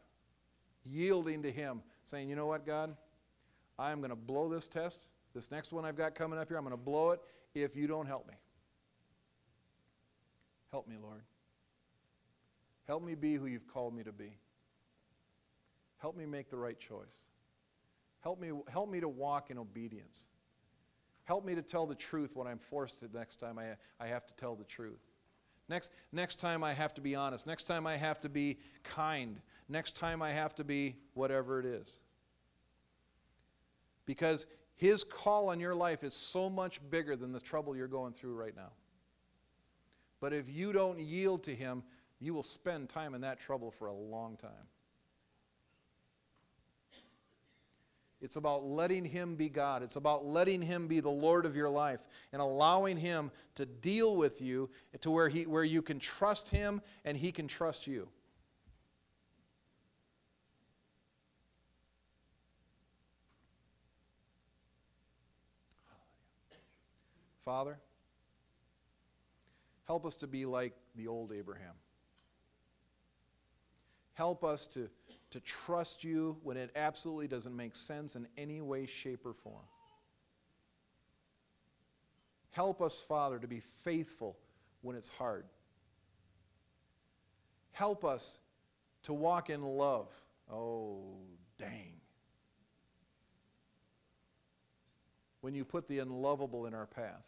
yielding 0.84 1.42
to 1.42 1.50
Him, 1.50 1.82
saying, 2.04 2.28
You 2.28 2.36
know 2.36 2.46
what, 2.46 2.64
God? 2.64 2.96
I 3.76 3.90
am 3.90 3.98
going 3.98 4.10
to 4.10 4.16
blow 4.16 4.48
this 4.48 4.68
test. 4.68 5.08
This 5.36 5.50
next 5.50 5.70
one 5.70 5.84
I've 5.84 5.98
got 5.98 6.14
coming 6.14 6.38
up 6.38 6.48
here, 6.48 6.56
I'm 6.56 6.64
going 6.64 6.70
to 6.70 6.82
blow 6.82 7.10
it 7.10 7.20
if 7.54 7.76
you 7.76 7.86
don't 7.86 8.06
help 8.06 8.26
me. 8.26 8.32
Help 10.70 10.88
me, 10.88 10.96
Lord. 11.00 11.20
Help 12.86 13.02
me 13.04 13.14
be 13.14 13.34
who 13.34 13.44
you've 13.44 13.66
called 13.66 13.94
me 13.94 14.02
to 14.04 14.12
be. 14.12 14.38
Help 15.98 16.16
me 16.16 16.24
make 16.24 16.48
the 16.48 16.56
right 16.56 16.78
choice. 16.78 17.26
Help 18.20 18.40
me, 18.40 18.50
help 18.68 18.88
me 18.88 18.98
to 18.98 19.10
walk 19.10 19.50
in 19.50 19.58
obedience. 19.58 20.24
Help 21.24 21.44
me 21.44 21.54
to 21.54 21.62
tell 21.62 21.84
the 21.84 21.94
truth 21.94 22.34
when 22.34 22.46
I'm 22.46 22.58
forced 22.58 23.00
to 23.00 23.10
next 23.12 23.36
time 23.36 23.58
I, 23.58 23.76
I 24.02 24.06
have 24.08 24.24
to 24.24 24.34
tell 24.36 24.54
the 24.54 24.64
truth. 24.64 25.02
Next, 25.68 25.90
next 26.12 26.36
time 26.36 26.64
I 26.64 26.72
have 26.72 26.94
to 26.94 27.02
be 27.02 27.14
honest. 27.14 27.46
Next 27.46 27.64
time 27.64 27.86
I 27.86 27.98
have 27.98 28.20
to 28.20 28.30
be 28.30 28.56
kind. 28.84 29.38
Next 29.68 29.96
time 29.96 30.22
I 30.22 30.32
have 30.32 30.54
to 30.54 30.64
be 30.64 30.96
whatever 31.12 31.60
it 31.60 31.66
is. 31.66 32.00
Because 34.06 34.46
His 34.76 35.04
call 35.04 35.48
on 35.48 35.58
your 35.58 35.74
life 35.74 36.04
is 36.04 36.14
so 36.14 36.50
much 36.50 36.80
bigger 36.90 37.16
than 37.16 37.32
the 37.32 37.40
trouble 37.40 37.74
you're 37.74 37.88
going 37.88 38.12
through 38.12 38.34
right 38.34 38.54
now. 38.54 38.72
But 40.20 40.32
if 40.32 40.48
you 40.48 40.72
don't 40.72 40.98
yield 40.98 41.42
to 41.44 41.54
Him, 41.54 41.82
you 42.20 42.34
will 42.34 42.42
spend 42.42 42.88
time 42.88 43.14
in 43.14 43.22
that 43.22 43.40
trouble 43.40 43.70
for 43.70 43.88
a 43.88 43.92
long 43.92 44.36
time. 44.36 44.50
It's 48.20 48.36
about 48.36 48.64
letting 48.64 49.04
Him 49.04 49.36
be 49.36 49.48
God. 49.48 49.82
It's 49.82 49.96
about 49.96 50.26
letting 50.26 50.62
Him 50.62 50.88
be 50.88 51.00
the 51.00 51.10
Lord 51.10 51.46
of 51.46 51.54
your 51.54 51.68
life 51.68 52.00
and 52.32 52.40
allowing 52.40 52.96
Him 52.96 53.30
to 53.54 53.66
deal 53.66 54.16
with 54.16 54.40
you 54.40 54.70
to 55.00 55.10
where, 55.10 55.28
he, 55.28 55.46
where 55.46 55.64
you 55.64 55.82
can 55.82 55.98
trust 55.98 56.48
Him 56.48 56.80
and 57.04 57.16
He 57.16 57.30
can 57.30 57.46
trust 57.46 57.86
you. 57.86 58.08
Father, 67.46 67.78
help 69.86 70.04
us 70.04 70.16
to 70.16 70.26
be 70.26 70.44
like 70.44 70.74
the 70.96 71.06
old 71.06 71.32
Abraham. 71.32 71.74
Help 74.12 74.44
us 74.44 74.66
to 74.66 74.90
to 75.30 75.40
trust 75.40 76.04
you 76.04 76.36
when 76.42 76.56
it 76.56 76.70
absolutely 76.76 77.28
doesn't 77.28 77.54
make 77.54 77.74
sense 77.74 78.16
in 78.16 78.26
any 78.36 78.60
way, 78.60 78.86
shape, 78.86 79.26
or 79.26 79.34
form. 79.34 79.64
Help 82.52 82.80
us, 82.80 83.04
Father, 83.06 83.38
to 83.38 83.46
be 83.46 83.60
faithful 83.60 84.38
when 84.80 84.96
it's 84.96 85.08
hard. 85.08 85.44
Help 87.72 88.04
us 88.04 88.38
to 89.02 89.12
walk 89.12 89.50
in 89.50 89.62
love. 89.62 90.08
Oh, 90.50 91.18
dang. 91.58 92.00
When 95.42 95.54
you 95.54 95.64
put 95.64 95.86
the 95.86 95.98
unlovable 95.98 96.66
in 96.66 96.72
our 96.72 96.86
path. 96.86 97.26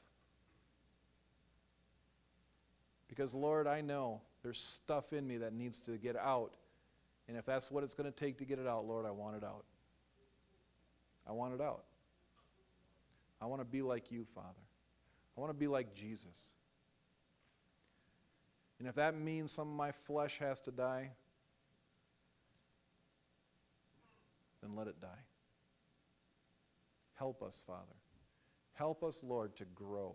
Because, 3.18 3.34
Lord, 3.34 3.66
I 3.66 3.80
know 3.80 4.20
there's 4.44 4.60
stuff 4.60 5.12
in 5.12 5.26
me 5.26 5.38
that 5.38 5.52
needs 5.52 5.80
to 5.80 5.98
get 5.98 6.14
out 6.16 6.52
and 7.28 7.36
if 7.36 7.44
that's 7.44 7.70
what 7.70 7.84
it's 7.84 7.94
going 7.94 8.10
to 8.10 8.16
take 8.16 8.38
to 8.38 8.44
get 8.44 8.58
it 8.58 8.66
out, 8.66 8.86
Lord, 8.86 9.04
I 9.04 9.10
want 9.10 9.36
it 9.36 9.44
out. 9.44 9.64
I 11.28 11.32
want 11.32 11.54
it 11.54 11.60
out. 11.60 11.84
I 13.40 13.46
want 13.46 13.60
to 13.60 13.66
be 13.66 13.82
like 13.82 14.10
you, 14.10 14.24
Father. 14.34 14.48
I 15.36 15.40
want 15.40 15.50
to 15.50 15.58
be 15.58 15.66
like 15.66 15.94
Jesus. 15.94 16.54
And 18.78 18.88
if 18.88 18.94
that 18.94 19.14
means 19.14 19.52
some 19.52 19.68
of 19.68 19.74
my 19.74 19.92
flesh 19.92 20.38
has 20.38 20.60
to 20.62 20.70
die, 20.70 21.10
then 24.62 24.74
let 24.74 24.86
it 24.86 25.00
die. 25.02 25.08
Help 27.14 27.42
us, 27.42 27.62
Father. 27.66 27.82
Help 28.72 29.04
us, 29.04 29.22
Lord, 29.22 29.54
to 29.56 29.64
grow 29.74 30.14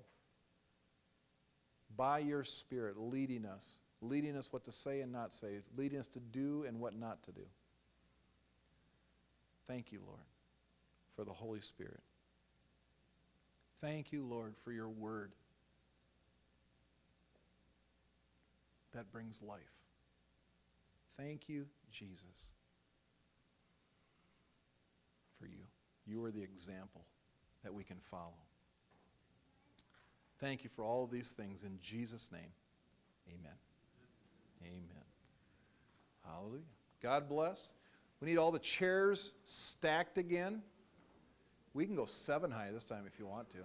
by 1.96 2.20
your 2.20 2.44
Spirit 2.44 2.98
leading 2.98 3.46
us 3.46 3.80
leading 4.04 4.36
us 4.36 4.52
what 4.52 4.64
to 4.66 4.72
say 4.72 5.02
and 5.02 5.12
not 5.12 5.34
say, 5.34 5.60
leading 5.78 6.00
us 6.00 6.08
to 6.10 6.20
do 6.20 6.66
and 6.68 6.80
what 6.80 6.96
not 6.96 7.24
to 7.24 7.32
do. 7.32 7.46
Thank 9.66 9.92
you, 9.92 10.02
Lord, 10.06 10.20
for 11.16 11.24
the 11.24 11.32
Holy 11.32 11.62
Spirit. 11.62 12.02
Thank 13.82 14.12
you, 14.12 14.24
Lord, 14.24 14.56
for 14.64 14.72
your 14.72 14.90
word 14.90 15.32
that 18.94 19.12
brings 19.12 19.42
life. 19.42 19.60
Thank 21.18 21.48
you, 21.48 21.66
Jesus, 21.92 22.52
for 25.40 25.48
you. 25.48 25.64
You 26.06 26.24
are 26.26 26.32
the 26.32 26.44
example 26.44 27.06
that 27.64 27.74
we 27.74 27.84
can 27.84 27.98
follow. 28.02 28.34
Thank 30.44 30.66
you 30.66 30.70
for 30.76 30.84
all 30.84 31.06
of 31.06 31.10
these 31.10 31.32
things 31.32 31.64
in 31.64 31.80
Jesus' 31.82 32.30
name. 32.30 32.52
Amen. 33.30 33.56
Amen. 34.62 35.04
Hallelujah. 36.26 36.64
God 37.02 37.30
bless. 37.30 37.72
We 38.20 38.28
need 38.28 38.38
all 38.38 38.52
the 38.52 38.60
chairs 38.60 39.32
stacked 39.46 40.18
again. 40.18 40.62
We 41.74 41.86
can 41.86 41.96
go 41.96 42.04
seven 42.04 42.52
high 42.52 42.72
this 42.74 42.84
time 42.84 43.06
if 43.08 43.18
you 43.18 43.26
want 43.26 43.52
to. 43.52 43.60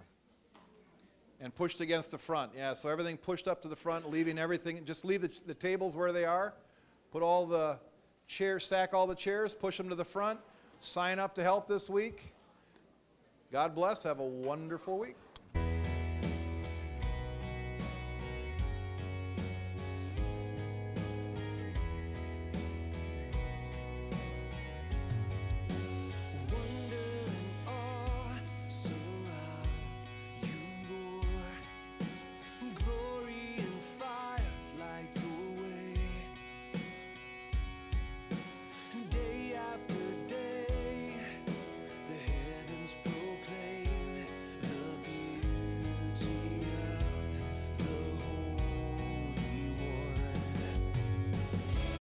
And 1.41 1.53
pushed 1.53 1.81
against 1.81 2.11
the 2.11 2.17
front. 2.17 2.53
Yeah, 2.55 2.71
so 2.71 2.87
everything 2.87 3.17
pushed 3.17 3.49
up 3.49 3.61
to 3.63 3.67
the 3.67 3.75
front, 3.75 4.09
leaving 4.09 4.39
everything. 4.39 4.85
Just 4.85 5.03
leave 5.03 5.21
the, 5.21 5.31
the 5.47 5.53
tables 5.53 5.97
where 5.97 6.13
they 6.13 6.23
are. 6.23 6.53
Put 7.11 7.23
all 7.23 7.45
the 7.45 7.77
chairs, 8.27 8.63
stack 8.63 8.93
all 8.93 9.05
the 9.05 9.15
chairs, 9.15 9.53
push 9.53 9.75
them 9.75 9.89
to 9.89 9.95
the 9.95 10.05
front. 10.05 10.39
Sign 10.79 11.19
up 11.19 11.35
to 11.35 11.43
help 11.43 11.67
this 11.67 11.89
week. 11.89 12.31
God 13.51 13.75
bless. 13.75 14.03
Have 14.03 14.19
a 14.19 14.25
wonderful 14.25 14.97
week. 14.97 15.17